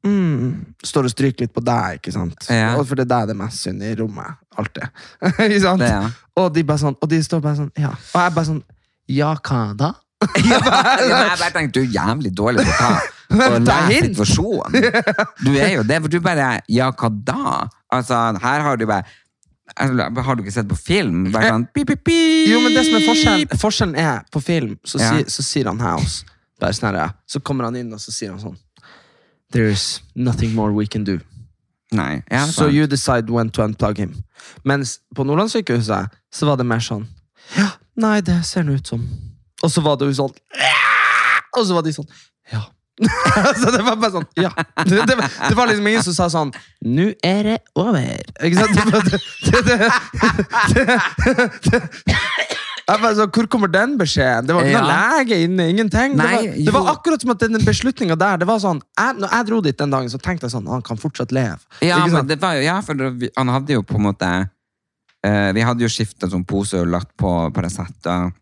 [0.06, 0.76] Mm.
[0.86, 2.48] Står og stryker litt på deg, ikke sant?
[2.52, 2.76] Ja.
[2.86, 4.38] For det er deg det er mest synd i rommet.
[4.56, 4.88] Alltid.
[5.48, 5.82] ikke sant?
[5.82, 6.06] Det, ja.
[6.40, 7.92] Og de bare sånn, og de står bare sånn, ja.
[8.14, 8.64] Og jeg bare sånn,
[9.12, 9.92] ja, hva da?
[10.46, 12.96] ja, jeg bare tenkte du er jævlig dårlig på å
[13.36, 14.88] og Ta lese situasjonen.
[15.42, 17.66] Du er jo det, for du bare Ja, hva da?
[17.94, 19.04] Altså, her har du bare
[19.76, 21.26] altså, Har du ikke sett på film?
[21.34, 22.46] Bare sånn pip, pip, pip.
[22.52, 25.82] Jo, men det som er forskjellen, forskjellen er, på film, så, sier- så sier han
[25.84, 26.24] House,
[26.62, 27.10] bare sånn her, ja.
[27.30, 28.56] så kommer han inn, og så sier han sånn,
[29.52, 31.20] There's nothing more we can do.
[31.92, 32.24] Nei.
[32.32, 34.24] Ja, So you decide when to unplug him.
[34.64, 37.08] Mens på Nordlandssykehuset, så var det mer sånn,
[37.58, 39.04] Ja, Nei, det ser det ut som.
[39.64, 40.34] Og så var det jo sånn
[41.56, 42.08] Og så var de sånn
[42.52, 42.66] Ja.
[43.60, 44.52] så det var bare sånn Ja.
[44.84, 45.16] Det, det,
[45.50, 46.52] det var liksom ingen som sa sånn
[46.84, 48.24] Nå er det over.
[48.44, 48.76] Ikke sant?
[49.46, 49.78] Det, det,
[51.70, 52.20] det,
[52.88, 54.46] sånn, Hvor kommer den beskjeden?
[54.48, 55.18] Det var ikke noen Ja.
[55.20, 55.70] lege inne.
[55.70, 56.16] ingenting.
[56.16, 59.16] Nei, det, var, det var akkurat som at den beslutninga der det var sånn, jeg,
[59.18, 61.60] Når jeg dro dit den dagen, så tenkte jeg sånn Han kan fortsatt leve.
[61.82, 64.50] Ja, men det var jo, ja, for det- han hadde jo på en måte
[65.24, 68.34] eh, Vi hadde jo skiftet sånn pose og lagt på Paracet og,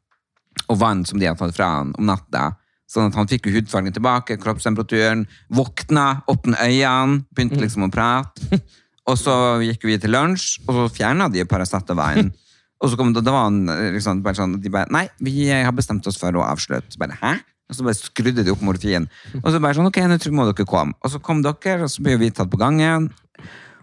[0.69, 2.55] og vann som de hadde tatt fra han om natta.
[2.89, 8.59] Sånn at han fikk jo hudfargen tilbake, kroppstemperaturen, våkna, åpne øynene, begynte liksom å prate.
[9.07, 9.33] Og så
[9.65, 12.31] gikk vi til lunsj, og så fjerna de Paracet og vann.
[12.83, 15.47] Og så kom det, da var han eh, liksom bare sånn, de bare, nei, vi
[15.49, 16.91] har bestemt oss for å avslutte.
[16.93, 17.33] Så bare, hæ?
[17.71, 19.05] Og så bare skrudde de opp morfien.
[19.39, 20.93] Og så bare sånn, ok, nå tror- må dere komme.
[21.01, 23.07] Og så kom dere, og så ble vi tatt på gangen.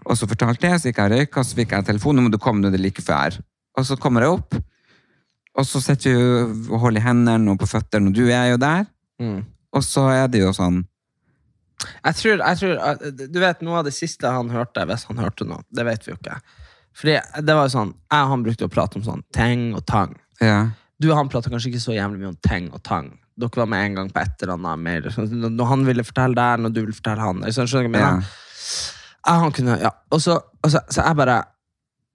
[0.04, 2.30] Og så fortalte jeg, så gikk jeg og røyka, så fikk jeg telefon, nå må
[2.32, 3.40] du komme, nå er det like før.
[3.78, 4.54] Og så kommer jeg opp,
[5.56, 8.60] og så sitter vi og holder i hendene og på føttene, og du er jo
[8.60, 8.84] der.
[9.20, 9.40] Mm.
[9.76, 10.84] Og så er det jo sånn,
[12.04, 15.46] Jeg tror, jeg tror Du vet, noe av det siste han hørte, hvis han hørte
[15.48, 16.36] noe, det vet vi jo ikke.
[17.00, 19.84] Fordi det var jo sånn, Jeg og han brukte å prate om sånn teng og
[19.88, 20.14] tang.
[20.40, 20.68] ja,
[21.00, 23.06] Du og han prata kanskje ikke så jævlig mye om teng og tang.
[23.40, 25.06] Dere var med en gang på et eller annet mer.
[25.14, 27.40] sånn, Når han ville fortelle der, når du ville fortelle han.
[27.46, 28.26] Jeg skjønner jeg mener.
[29.26, 29.90] Ja, han kunne, ja.
[30.12, 31.38] Og så, og så, så jeg bare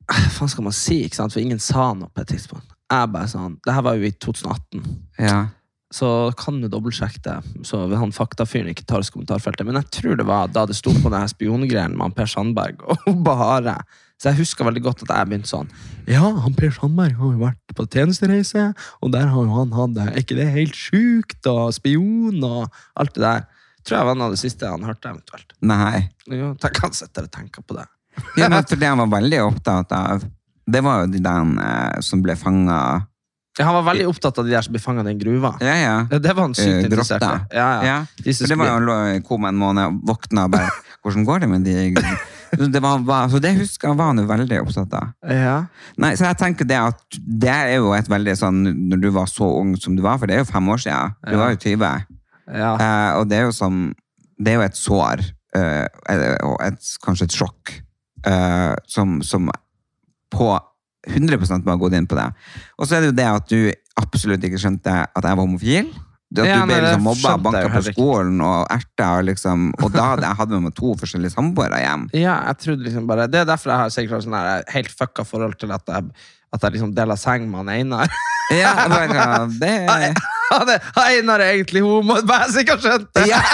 [0.05, 0.99] Hva faen skal man si?
[1.07, 1.33] ikke sant?
[1.33, 2.69] For ingen sa noe på et tidspunkt.
[2.91, 4.85] Jeg bare sånn, Det her var jo i 2018.
[5.19, 5.47] ja.
[5.95, 9.63] Så kan du dobbeltsjekke det, så han faktafyren ikke tar oss kommentarfeltet.
[9.65, 12.25] Men jeg tror det var da det sto på den her spiongreien med han Per
[12.25, 13.77] Sandberg og Bahare.
[14.21, 15.67] Så jeg husker veldig godt at jeg begynte sånn
[16.07, 18.69] Ja, han Per Sandberg har jo vært på tjenestereise,
[19.03, 21.41] og der har jo han hatt Er ikke det helt sjukt?
[21.51, 23.43] Og spion og alt det der.
[23.85, 25.51] Tror jeg var noe av det siste han hørte, eventuelt.
[25.61, 26.05] Nei.
[26.31, 27.83] Jo, tenk han sitter og tenker på det.
[28.39, 30.23] Ja, men for det han var veldig opptatt av,
[30.65, 33.05] det var jo de der eh, som ble fanget.
[33.59, 35.53] Ja, han var veldig opptatt av de der som ble fanga i den gruva.
[35.63, 35.93] Ja, ja.
[36.09, 37.35] Ja, det var han sykt Eh, interessert i.
[37.55, 37.83] Ja, ja.
[37.91, 40.71] Ja, De det var jo han lå i koma en måned, våkna og bare
[41.05, 41.75] Hvordan går det med de
[42.57, 45.13] det var, var, Så det husker jeg var han jo veldig opptatt av.
[45.29, 45.55] ja.
[46.01, 49.25] Nei, så jeg tenker det at det er jo et veldig sånn Når du var
[49.31, 51.15] så ung som du var, for det er jo fem år siden.
[51.25, 51.37] Du Ja.
[51.43, 52.05] var jo 20.
[52.55, 52.71] ja.
[52.75, 53.93] Eh, og det er jo som
[54.39, 55.21] Det er jo et sår,
[55.55, 55.87] eh,
[56.43, 57.71] og et, kanskje et sjokk,
[58.27, 59.49] eh, som, som
[60.31, 60.49] på
[61.07, 62.25] 100 må ha gått inn på det.
[62.79, 65.87] Og så er det jo det at du absolutt ikke skjønte at jeg var homofil.
[66.35, 69.09] Det at Ja, du ble liksom mobba, banka på skolen og erta.
[69.25, 72.03] Liksom, og da hadde jeg hadde med meg to forskjellige samboere hjem.
[72.25, 75.25] Ja, jeg trodde liksom bare Det er derfor jeg har sikkert sånn her helt fucka
[75.27, 76.11] forhold til at jeg,
[76.55, 78.13] at jeg liksom deler seng med han Einar.
[78.53, 83.31] Ja, bare, det, Han er- Einar er egentlig homo, bare jeg sikkert skjønte det!
[83.31, 83.39] ja,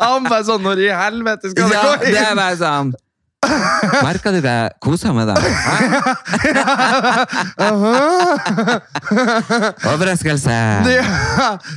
[0.00, 2.40] Han bare sånn Når i helvete skal det ja, gå det er inn?
[2.40, 2.92] bare sånn
[4.04, 5.38] Merka du jeg kosa med deg?
[9.90, 10.56] Overraskelse!
[10.90, 11.04] Ja,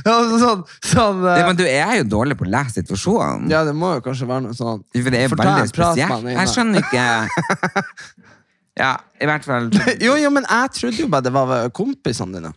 [0.04, 1.38] sånn, sånn uh...
[1.38, 3.44] Ja, men du er jo dårlig på å lese situasjonen.
[3.52, 6.22] ja, det må jo kanskje være noe sånn For det er Fortell, veldig spesielt.
[6.34, 7.04] Jeg skjønner ikke
[8.84, 9.64] Ja, i hvert fall
[10.02, 12.52] Jo, jo, men jeg trodde jo bare det var kompisene dine.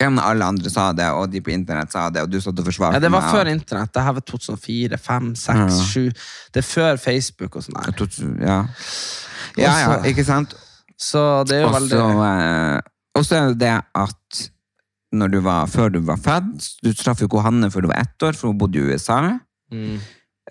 [0.00, 2.58] Ja, men Alle andre sa det, og de på internett sa det, og du satt
[2.58, 3.92] og forsvarte Ja, det var meg, før og- internett.
[3.92, 5.68] Det her var 2004, 5, 6, Ja.
[5.68, 6.12] 7.
[6.52, 7.92] Det er før Facebook og sånn her.
[8.46, 8.58] Ja.
[9.56, 10.54] ja, ja, ikke sant?
[10.98, 12.80] Så det er jo veldig så eh,
[13.18, 14.50] og så er det det at
[15.12, 17.96] når du var, før du var født Du traff jo ikke Hanne før du var
[18.02, 19.38] ett år, for hun bodde i USA.
[19.72, 19.98] mm.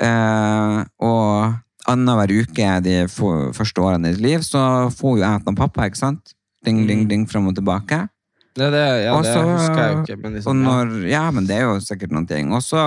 [0.01, 1.55] Eh, og
[1.87, 5.97] annenhver uke de første årene i ditt liv, så får jo jeg henne pappa, ikke
[5.97, 6.33] sant?
[6.65, 7.07] Ding, ding, Mm.
[7.09, 8.09] ding, fram og tilbake.
[8.57, 10.19] Ja, det, ja, Også, det husker jeg jo ikke.
[10.23, 12.49] Men liksom, når, ja, men det er jo sikkert noen ting.
[12.57, 12.81] Og så,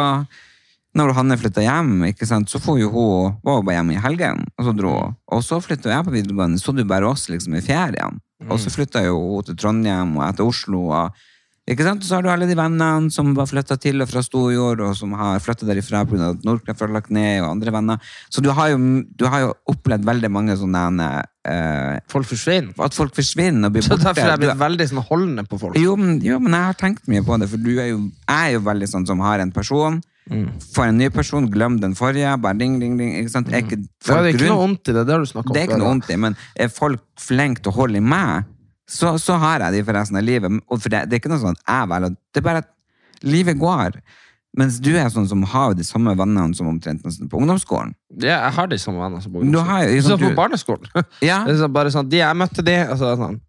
[0.99, 2.83] når Hanne flytta hjem, ikke sant, så hun,
[3.45, 5.17] var hun bare hjemme i helgen, og så dro hun.
[5.31, 8.19] Og så flytta jeg på videregående, så du bare oss liksom i ferien.
[8.49, 10.83] Og så flytta jo hun til Trondheim og jeg til Oslo.
[10.97, 11.27] Og,
[11.71, 12.03] ikke sant?
[12.03, 15.13] Så har du alle de vennene som var flytta til og fra Storjord, og som
[15.19, 16.33] har flytta derifra pga.
[16.35, 18.13] at Nordkraft har lagt ned, og andre venner.
[18.29, 18.79] Så du har jo,
[19.17, 20.83] du har jo opplevd veldig mange sånne
[21.47, 22.75] eh, Folk forsvinner.
[22.83, 24.09] At folk forsvinner og blir Så borte.
[24.09, 25.79] derfor er jeg blitt veldig sånn holdende på folk.
[25.79, 28.51] jo men, jo, men jeg har tenkt mye på det, for du er jo, jeg
[28.51, 30.03] er jo veldig sånn som har en person,
[30.75, 33.17] For en ny person, glem den forrige, bare ding, ding, ding.
[33.19, 33.49] Ikke sant?
[33.51, 35.03] Er ikke Ja, det er ikke noe vondt i det.
[35.09, 37.65] Det har du om det er ikke noe ondt vondt i, men er folk flinke
[37.65, 38.45] til å holde i meg,
[38.91, 40.57] så, så har jeg de for resten av livet.
[40.69, 42.71] Og for det, det er ikke noe sånn at jeg velger, det er bare at
[43.23, 44.01] livet går.
[44.59, 47.93] Mens du er sånn som har de samme vennene som omtrent nesten på ungdomsskolen.
[48.19, 50.35] Ja, jeg har de samme vennene som på Du har jo- Så sånn på du-
[50.41, 50.89] barneskolen.
[51.23, 53.41] Ja, Det er så bare sånn, de, jeg møtte de, og så er det sånn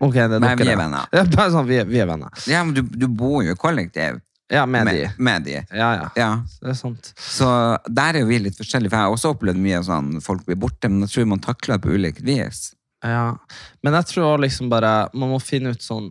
[0.00, 0.64] Ok, det er Nei, dere.
[0.66, 1.06] vi er venner.
[1.12, 2.30] Ja, bare sånn, vi er, vi er venner.
[2.50, 4.18] ja men du, du bor jo i kollektiv
[4.50, 5.22] Ja, med, med, de.
[5.22, 5.52] med de.
[5.70, 6.08] Ja, ja.
[6.18, 6.30] Ja.
[6.50, 7.12] Så Det er sant.
[7.14, 7.46] Så
[7.86, 10.58] der er jo vi litt forskjellige, for jeg har også opplevd mye sånn folk blir
[10.58, 12.72] borte, men jeg tror man takler det på ulikt vis.
[13.02, 13.36] Ja,
[13.82, 16.10] men jeg tror også liksom bare Man må finne ut sånn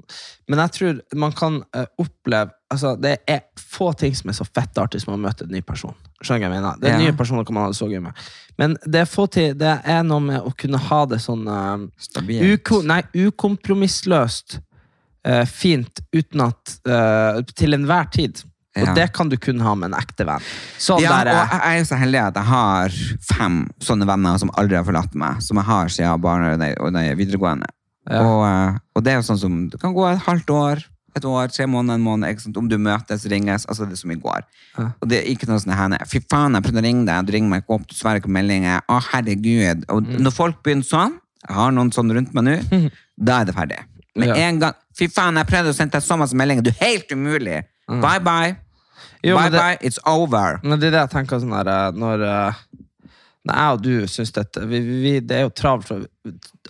[0.49, 4.45] Men jeg tror man kan eh, oppleve Altså, det er få ting som er så
[4.45, 5.93] fett artig som å møte en ny person.
[6.21, 6.75] Skjønner jeg mener?
[6.81, 7.03] Det er Ja.
[7.05, 8.13] nye personer kan man ha det så gøy med.
[8.61, 11.87] Men det er få ting Det er noe med å kunne ha det sånn eh,
[11.97, 12.45] Stabilt.
[12.59, 14.59] uko, Nei, ukompromissløst
[15.25, 18.43] eh, fint uten at eh, Til enhver tid.
[18.78, 18.93] Og Ja.
[18.93, 20.41] det kan du kun ha med en ekte venn.
[20.78, 22.89] Sånn Ja, og der, eh, jeg er jo så heldig at jeg har
[23.34, 27.65] fem sånne venner som aldri har forlatt meg, som jeg har siden barne- og videregående.
[28.09, 28.22] Ja.
[28.22, 30.84] Og, eh, og det er jo sånn som, det kan gå et halvt år,
[31.15, 34.15] et år, tre måneder, en måned, om du møtes, ringes, altså det er som i
[34.15, 34.41] går.
[34.78, 34.91] Ja.
[35.01, 37.32] Og det er ikke noe sånn her, fy faen, jeg prøvde å ringe deg, du
[37.34, 39.86] ringer meg ikke opp, du svarer ikke på meldinger, å herregud.
[39.89, 40.20] Og Mm.
[40.22, 41.17] når folk begynner sånn,
[41.47, 42.91] jeg har noen sånn rundt meg nå,
[43.24, 43.80] da er det ferdig.
[44.15, 44.36] Med Ja.
[44.36, 47.09] en gang, fy faen, jeg prøvde å sende deg så masse meldinger, du er helt
[47.11, 47.63] umulig.
[47.89, 48.55] Bye bye.
[49.23, 50.59] Jo, bye det- bye, it's over.
[50.63, 52.53] Men det er det jeg tenker sånn her eh, Når, eh,
[53.49, 56.05] når jeg og du syns dette vi, vi, Det er jo travelt for,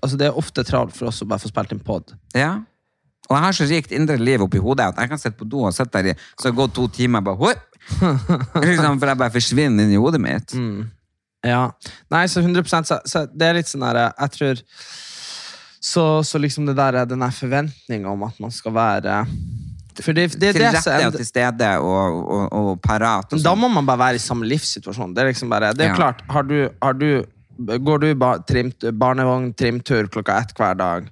[0.02, 2.14] altså Det er ofte travelt for oss å bare få spilt inn pod.
[2.34, 2.56] Ja.
[3.30, 5.66] Og jeg har så rikt indre liv oppi hodet at jeg kan sitte på do
[5.68, 7.54] og sitte der i så gått to timer bare, «Hoi!»
[8.66, 10.56] liksom, For jeg bare forsvinner inn i hodet mitt.
[11.46, 11.70] Ja.
[12.12, 14.64] Nei, så 100 så, så det er litt sånn her Jeg tror
[15.80, 19.22] Så, så liksom det der den der forventninga om at man skal være
[20.04, 23.28] For det, det, Til det, rette og til stede og, og, og parat.
[23.34, 23.60] Og da sånn.
[23.60, 25.14] må man bare være i samme livssituasjon.
[25.16, 25.96] Det er liksom bare, det er Ja.
[25.98, 27.24] klart, har du, har du,
[27.60, 31.10] Går du ba, trimt, barnevogn trimtur klokka ett hver dag,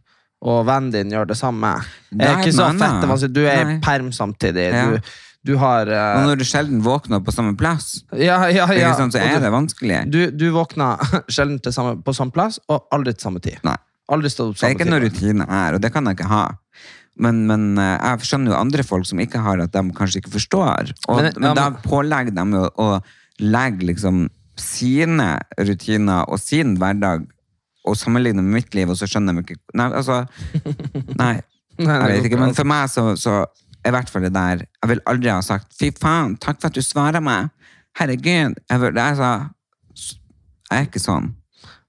[0.48, 1.74] og vennen din gjør det samme
[2.08, 3.04] Det er ikke så fett.
[3.04, 4.70] Altså, du er i perm samtidig.
[4.72, 4.86] Ja.
[4.94, 5.10] Du,
[5.44, 8.94] du har Og eh, når du sjelden våkner på samme plass, ja, ja, ja.
[8.96, 10.00] Sånn, så er du, det vanskelig.
[10.12, 11.04] du, du våkner
[11.36, 13.60] sjelden samme, på samme plass, og aldri til samme tid.
[13.68, 13.76] Nei.
[14.08, 15.12] Aldri stått opp Det er ikke noe tid.
[15.12, 16.46] rutine her, og det kan jeg ikke ha.
[17.20, 20.36] Men, men eh, jeg skjønner jo andre folk som ikke har at de kanskje ikke
[20.36, 20.92] forstår.
[21.08, 22.90] Og, Men- men, ja, da pålegger de jo å
[23.42, 27.28] legge liksom sine rutiner og sin hverdag
[27.88, 30.24] og sammenligne med mitt liv, og så skjønner de ikke Nei, altså
[31.22, 31.36] Nei,
[31.78, 32.40] jeg vet ikke.
[32.42, 33.36] Men for meg så, så
[33.86, 36.76] i hvert fall det der Jeg vil aldri ha sagt 'fy faen, takk for at
[36.76, 37.50] du svarer meg'.
[37.98, 38.58] Herregud.
[38.70, 39.30] Jeg, vil, det er så,
[40.70, 41.32] jeg er ikke sånn.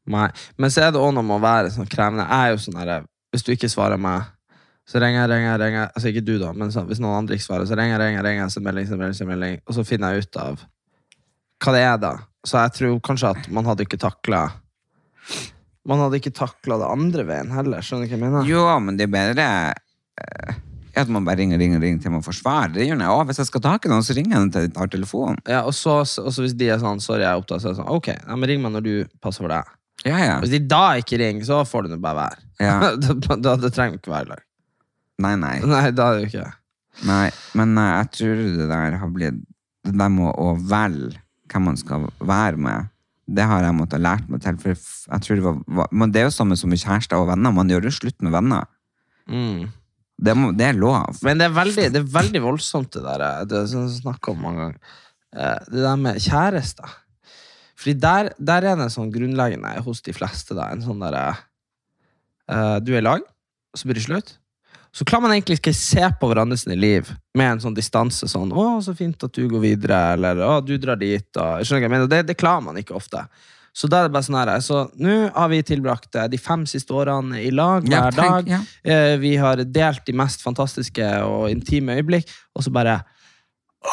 [0.09, 0.29] Nei.
[0.57, 2.25] Men så er det også noe med å være sånn krevende.
[2.29, 3.03] Jeg er jo sånn her,
[3.33, 4.23] Hvis du ikke svarer meg,
[4.89, 5.91] så ringer jeg, ringer jeg, ringer.
[5.93, 8.25] Altså ikke du, da, men så, hvis noen andre ikke svarer, så ringer jeg, ringer
[8.25, 10.63] ringer jeg, melding, melding, melding, og så finner jeg ut av
[11.59, 12.13] hva det er, da.
[12.47, 14.45] Så jeg tror kanskje at man hadde ikke takla
[15.89, 17.85] Man hadde ikke takla det andre veien heller.
[17.85, 18.49] Skjønner du hva jeg mener?
[18.49, 20.59] Jo, men det er bedre eh,
[20.99, 22.71] at man bare ringer, ringer, ringer til man får svar.
[22.75, 23.25] Det gjør jeg òg.
[23.29, 25.39] Hvis jeg skal tak i noen, så ringer jeg til de tar telefonen.
[25.49, 27.77] Ja, og så, og så hvis de er sånn 'sorry, jeg er opptatt', så er
[27.77, 29.75] det sånn 'ok, ja, men ring meg når du passer for deg'.
[30.07, 30.37] Ja, ja.
[30.43, 32.39] Hvis de da ikke ringer, så får det nå bare være.
[32.61, 32.77] Ja.
[33.03, 34.48] da, da, det trenger ikke være i lag.
[35.19, 35.57] Nei, nei.
[35.75, 36.53] Nei, da er det jo ikke det.
[37.09, 37.29] nei.
[37.59, 39.41] Men eh, jeg tror det der har blitt
[39.89, 42.89] Det der med å velge hvem man skal være med,
[43.25, 44.57] det har jeg måttet lært meg til.
[44.61, 47.31] For jeg tror det, var, var, men det er jo samme som med kjærester og
[47.31, 47.55] venner.
[47.57, 48.67] Man gjør jo slutt med venner.
[49.33, 49.63] Mm.
[50.21, 51.17] Det, må, det er lov.
[51.25, 53.25] Men det er veldig, det er veldig voldsomt, det der.
[53.25, 54.95] eh, Det er sånn jeg snakker om mange ganger.
[55.33, 56.95] Eh, Det der med kjærester.
[57.79, 60.69] Fordi der, der er det en sånn grunnleggende hos de fleste, da.
[60.75, 61.25] En sånn derre
[62.51, 63.25] eh, Du er i lag,
[63.77, 64.35] så blir det slutt.
[64.93, 68.27] Så klarer man egentlig ikke se på hverandre sine liv med en sånn distanse.
[68.27, 71.29] Sånn 'Å, så fint at du går videre', eller 'Å, du drar dit'.
[71.37, 72.07] Og, skjønner jeg mener?
[72.09, 73.27] Det, det klarer man ikke ofte.
[73.75, 76.65] Så da er det bare sånn her, så Nå har vi tilbrakt eh, de fem
[76.67, 78.49] siste årene i lag hver Ja, tenk, dag.
[78.49, 78.61] ja.
[78.83, 82.27] Eh, Vi har delt de mest fantastiske og intime øyeblikk,
[82.57, 83.05] og så bare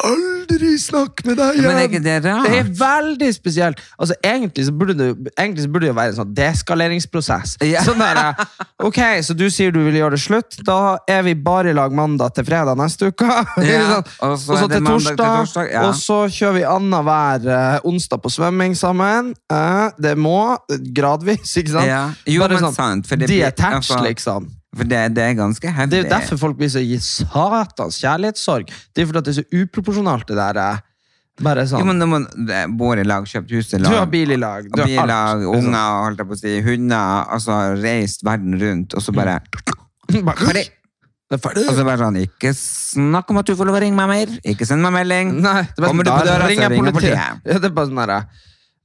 [0.04, 2.46] Aldri snakk med deg Men er ikke det rart?
[2.50, 3.78] Det er veldig spesielt.
[4.02, 5.06] Altså, egentlig, så burde det,
[5.38, 7.54] egentlig så burde det jo være en sånn deskaleringsprosess.
[7.66, 7.82] Ja.
[7.86, 8.18] Sånn der,
[8.82, 10.58] ok, så du sier du vil gjøre det slutt.
[10.66, 13.30] Da er vi bare i lag mandag til fredag neste uke.
[13.66, 14.10] Ja, Sånn.
[14.26, 15.22] og så til torsdag.
[15.22, 15.86] torsdag, ja.
[15.88, 19.32] Og så kjører vi annenhver uh, onsdag på svømming sammen.
[19.52, 20.36] Uh, det må
[20.98, 22.20] gradvis, ikke sant?
[22.26, 24.50] Jo, Bare sånn sant, det blir- detached, altså- liksom.
[24.76, 25.90] For det, det er ganske heftig.
[25.90, 28.68] Det er jo derfor folk blir så gi satans kjærlighetssorg.
[28.92, 30.60] Det er fordi at det er så uproporsjonalt, det der.
[30.62, 30.84] eh,
[31.44, 31.82] Bare sånn.
[31.82, 32.22] Jo, men når man
[32.80, 34.68] bor i lag, kjøpt hus i lag, du har bil i lag.
[34.72, 35.42] Du har Biler, alt.
[35.44, 39.34] unger, holdt jeg på å si, hunder, altså reist verden rundt, og så bare
[40.24, 40.66] Bare- Ferdig.
[41.26, 41.74] Er.
[41.74, 44.64] Så bare sånn, ikke snakk om at du får lov å ringe meg mer, ikke
[44.68, 45.32] send meg melding.
[45.42, 47.40] Nei, det bare, Kommer du på døra, ringer ringer politiet.
[47.44, 48.12] Ja, det er bare sånn der,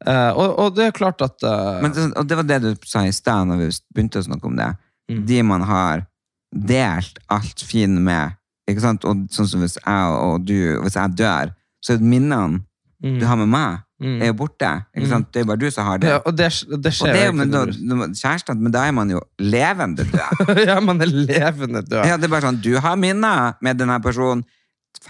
[0.07, 1.77] uh, og, og det er klart at uh...
[1.83, 4.57] Men, og det var det du sa i sted, når vi begynte å snakke om
[4.57, 4.71] det.
[5.12, 5.22] Mm.
[5.28, 6.05] De man har
[6.51, 8.36] delt alt fin med,
[8.70, 9.05] ikke sant?
[9.07, 12.62] Og sånn som hvis jeg og du, hvis jeg dør, så er det minnene
[13.01, 14.18] mm, du har med meg, mm.
[14.22, 14.72] er jo borte.
[14.95, 15.30] Ikke sant?
[15.34, 16.12] Det er bare du som har det.
[16.12, 18.95] ja, og det, det Og skjer det er jo jo med da- men da er
[18.95, 20.55] man jo levende død.
[20.70, 22.03] ja, man er levende død.
[22.05, 24.45] Ja, det er bare sånn, du har minner med denne personen.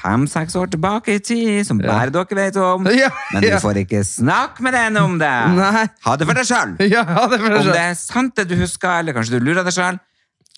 [0.02, 2.86] Fem-seks år tilbake i tid, som bare dere vet om.
[2.94, 5.32] Ja, Men du får ikke snakke med den om det.
[5.58, 5.86] Nei.
[6.06, 6.76] Ha det for deg sjøl.
[6.94, 10.00] Ja, Om det er sant det du husker, eller kanskje du lurer deg sjøl,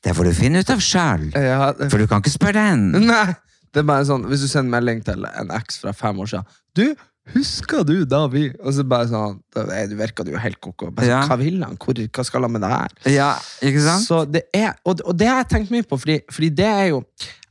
[0.03, 1.29] det får du finne ut av sjøl.
[1.33, 2.91] Ja, det- For du kan ikke spørre den.
[3.07, 3.35] Nei,
[3.73, 6.45] det er bare sånn, hvis du sender melding til en eks fra fem år siden,
[6.75, 6.85] du,
[7.31, 11.07] husker du da vi, og så bare sånn, du virker du jo helt koko, bare
[11.07, 11.21] sånn, Ja.
[11.29, 12.95] hva vil han, Hvor, hva skal han med det her?
[13.13, 13.29] Ja,
[13.63, 14.03] ikke sant?
[14.07, 16.89] Så det er, og, og det har jeg tenkt mye på, fordi, fordi det er
[16.91, 17.03] jo,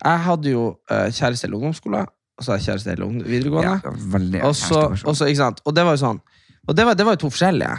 [0.04, 3.94] jeg hadde jo uh, kjæreste i ungdomsskolen, og så har jeg kjæreste i videregående, Ja,
[4.18, 6.20] veldig og så, og så, ikke sant, og det var jo sånn,
[6.68, 7.78] og det var, det var jo to forskjellige.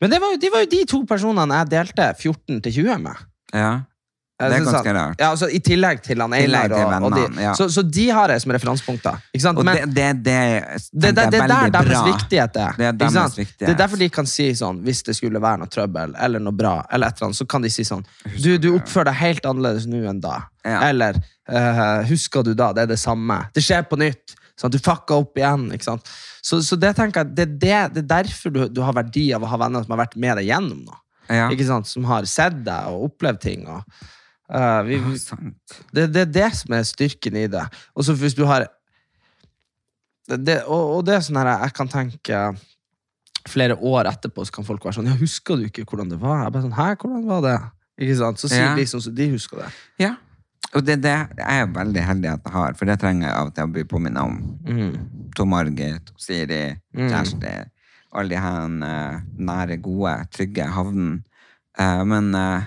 [0.00, 3.26] Men det var, de var jo de to personene jeg delte 14 til 20 med.
[3.52, 3.72] Ja.
[4.40, 5.20] Det er ganske rart.
[5.20, 6.72] Ja, altså I tillegg til han Einar.
[6.72, 7.52] Og, og de, ja.
[7.58, 9.20] så, så de har jeg som referansepunkter.
[9.52, 10.38] Og Men det, det, det,
[10.92, 12.78] det, det, det er der deres viktighet er.
[12.78, 13.66] Det er deres viktighet.
[13.66, 16.56] Det er derfor de kan si sånn, hvis det skulle være noe trøbbel, eller noe
[16.56, 18.06] bra, eller et eller annet, så kan de si sånn
[18.40, 20.36] Du, du oppfører deg helt annerledes nå enn da.
[20.64, 20.82] Ja.
[20.88, 22.72] Eller uh, husker du da?
[22.76, 23.42] Det er det samme.
[23.54, 24.36] Det skjer på nytt.
[24.60, 25.70] Sånn, du fucka opp igjen.
[25.76, 26.08] ikke sant?
[26.44, 29.44] Så, så det tenker jeg, det, det, det er derfor du, du har verdi av
[29.44, 31.00] å ha venner som har vært med deg gjennom noe.
[31.30, 31.46] Ja.
[31.52, 31.88] Ikke sant?
[31.88, 33.68] Som har sett deg og opplevd ting.
[33.70, 33.84] Og,
[34.50, 34.98] eh, vi,
[35.96, 37.64] det, det er det som er styrken i det.
[37.94, 38.66] Og så hvis du har
[40.30, 42.40] det, det, og, og det er sånn her Jeg kan tenke
[43.50, 46.44] Flere år etterpå så kan folk være sånn Ja, husker du ikke hvordan det var?
[46.44, 47.54] Jeg bare sånn, Hæ, hvordan var det?
[48.04, 48.38] Ikke sant?
[48.42, 48.74] Så sier Ja.
[48.78, 49.70] de sånn som de husker det.
[50.00, 50.12] Ja.
[50.76, 51.10] Og det, det
[51.42, 53.72] er jeg veldig heldig at jeg har, for det trenger jeg av og til å
[53.74, 54.36] bli påminnet om.
[54.68, 54.92] Mm.
[55.36, 57.08] Tom Margit, Siri, Mm.
[57.10, 57.52] Kjersti,
[58.12, 59.18] alle de her eh,
[59.50, 61.20] nære, gode, trygge havnene.
[61.80, 62.64] Uh, men eh,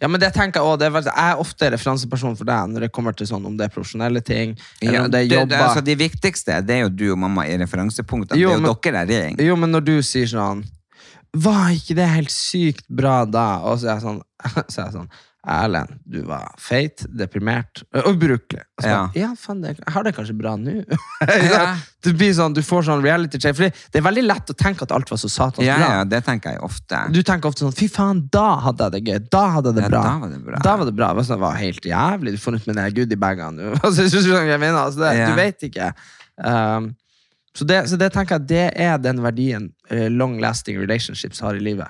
[0.00, 2.72] Ja, men det tenker Jeg også, det er veldig, jeg er ofte referanseperson for deg
[2.72, 4.56] når det kommer til sånn om det er profesjonelle ting.
[4.80, 7.46] Eller ja, om det det, det, altså, de viktigste det er jo du og mamma
[7.48, 8.40] i referansepunktene.
[8.40, 9.46] Jo, det er jo men- dere der.
[9.48, 10.64] Jo, men når du sier sånn
[11.36, 13.60] Var ikke det helt sykt bra da?
[13.68, 14.22] Og så er jeg sånn,
[14.72, 15.10] så er jeg sånn
[15.48, 18.60] Erlend, du var feit, deprimert og ubrukelig.
[18.78, 18.98] Og Ja.
[19.16, 20.82] ja, faen, det, jeg har det kanskje bra nå.
[21.48, 21.76] Ja.
[22.04, 23.56] Du blir sånn, du får sånn reality check.
[23.58, 25.88] For det er veldig lett å tenke at alt var så satans Ja, bra.
[25.96, 27.00] ja, det tenker jeg ofte.
[27.14, 29.18] Du tenker ofte sånn Fy faen, da hadde jeg det gøy.
[29.32, 30.02] Da hadde jeg det bra.
[30.04, 30.60] da var det bra.
[30.68, 31.08] Da var det bra.
[31.10, 32.36] Det var, sånn, det var helt jævlig.
[32.36, 33.72] Du får ut med den goodiebagene.
[33.88, 34.06] Altså?
[34.06, 35.12] Altså, det.
[35.26, 35.92] Du vet ikke.
[36.38, 36.92] Um,
[37.56, 41.58] så, det, så det tenker jeg det er den verdien uh, long lasting relationships har
[41.58, 41.88] i livet.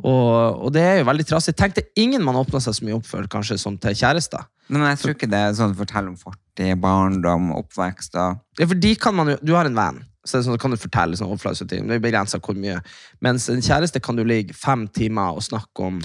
[0.00, 1.54] Og, og det er jo veldig trassig.
[1.58, 4.46] Tenk deg ingen man åpner seg så mye opp for, kanskje som til kjærester.
[4.70, 8.66] Men jeg tror ikke det er sånn å fortelle om fortid, barndom, oppvekst og Ja,
[8.70, 10.78] for de kan man jo, Du har en venn, så det er sånn, kan du
[10.80, 11.88] fortelle sånn overfladiske ting.
[11.90, 12.78] Det er begrenset hvor mye.
[13.24, 16.00] Mens en kjæreste kan du ligge fem timer og snakke om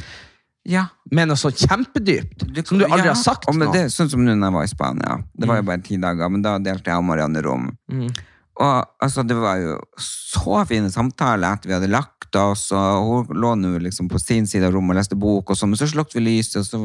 [0.66, 0.88] Ja.
[1.12, 4.24] med noe så kjempedypt, som du aldri Ja, har sagt og men det, Sånn som
[4.26, 5.18] nå når jeg var i Spania.
[5.38, 7.68] Det var jo bare ti dager, men da delte jeg og Marianne rom.
[7.92, 8.10] Mm.
[8.56, 13.42] Og altså, det var jo så fine samtaler etter vi hadde lagt oss, og hun
[13.42, 15.88] lå nå liksom på sin side av rommet og leste bok, og så, men så
[15.92, 16.80] slukte vi lyset, og så,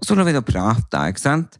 [0.00, 1.58] og så lå vi og prata, ikke sant?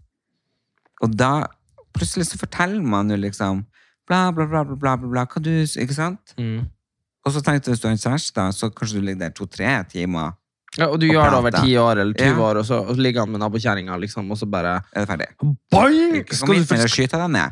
[1.03, 1.49] Og da
[1.97, 3.65] plutselig så forteller man jo liksom
[4.09, 6.35] bla, bla, bla, bla, bla, bla, bla hva du Ikke sant?
[6.39, 6.69] Mm.
[7.27, 9.73] Og så tenkte jeg hvis du har en kjæreste, så kanskje du ligger der to-tre
[9.91, 10.37] timer.
[10.81, 12.43] Ja, og du Og gjør det over ti 10 år eller 20 Ja.
[12.49, 15.09] år, og så, og så ligger han med nabokjerringa, liksom, og så bare Er det
[15.11, 15.27] ferdig?
[15.71, 16.15] Boing!
[16.33, 16.65] Skal du.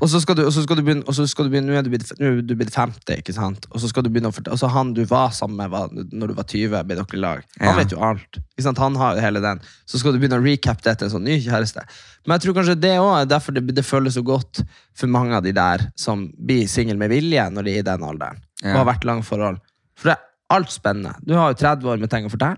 [0.00, 1.76] Og så skal du, og så skal du begynne, og så skal du begynne Nå
[1.78, 3.66] er du blitt, nå er du blitt 50, ikke sant?
[3.70, 5.88] Og så skal du begynne å fortelle Og så han du var sammen med var,
[5.92, 7.44] når du var 20, ble dere i lag.
[7.60, 7.76] Han Ja.
[7.76, 8.40] vet jo alt.
[8.56, 8.78] Ikke sant?
[8.78, 9.60] Han har jo hele den.
[9.86, 11.84] Så skal du begynne å recap det til en sånn ny kjæreste.
[12.26, 14.64] Men jeg tror kanskje det òg er derfor det, det føles så godt
[14.94, 18.00] for mange av de der som blir single med vilje når de er i den
[18.02, 18.40] alderen.
[18.62, 18.72] Ja.
[18.72, 19.58] Og har vært i lange forhold.
[19.96, 20.24] For det er
[20.56, 21.14] alt spennende.
[21.26, 22.56] Du har jo 30 år med ting å fortelle.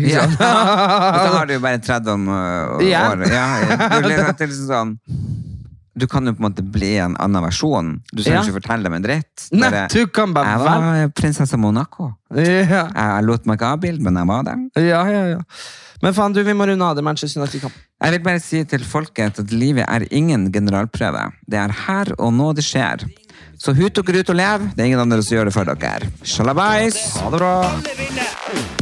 [0.00, 0.24] Ja.
[1.12, 2.86] Og så har du jo bare 30 om, året.
[2.86, 3.26] Igjen.
[3.28, 3.76] Ja, ja.
[4.00, 4.94] Du, liksom, det sånn,
[5.92, 7.92] du kan jo på en måte bli en annen versjon.
[8.12, 8.42] Du skal Ja.
[8.46, 9.46] ikke fortelle dem en dritt.
[9.52, 12.14] Nei, Bare, du kan bare jeg var prinsesse Monaco.
[12.32, 12.86] Ja.
[12.88, 14.62] Jeg lot meg ikke avbilde, men jeg var der.
[14.80, 15.40] Ja, ja, ja.
[16.02, 17.76] Men faen, du, vi må runde av det Manchester United-kamp.
[18.02, 21.28] Jeg vil bare si til folket at livet er ingen generalprøve.
[21.46, 23.04] Det er her og nå det skjer.
[23.62, 24.64] Så hut dere ut og lev.
[24.74, 26.10] Det er ingen andre som gjør det for dere.
[26.26, 26.98] Shalabais!
[27.20, 28.81] Ha det bra.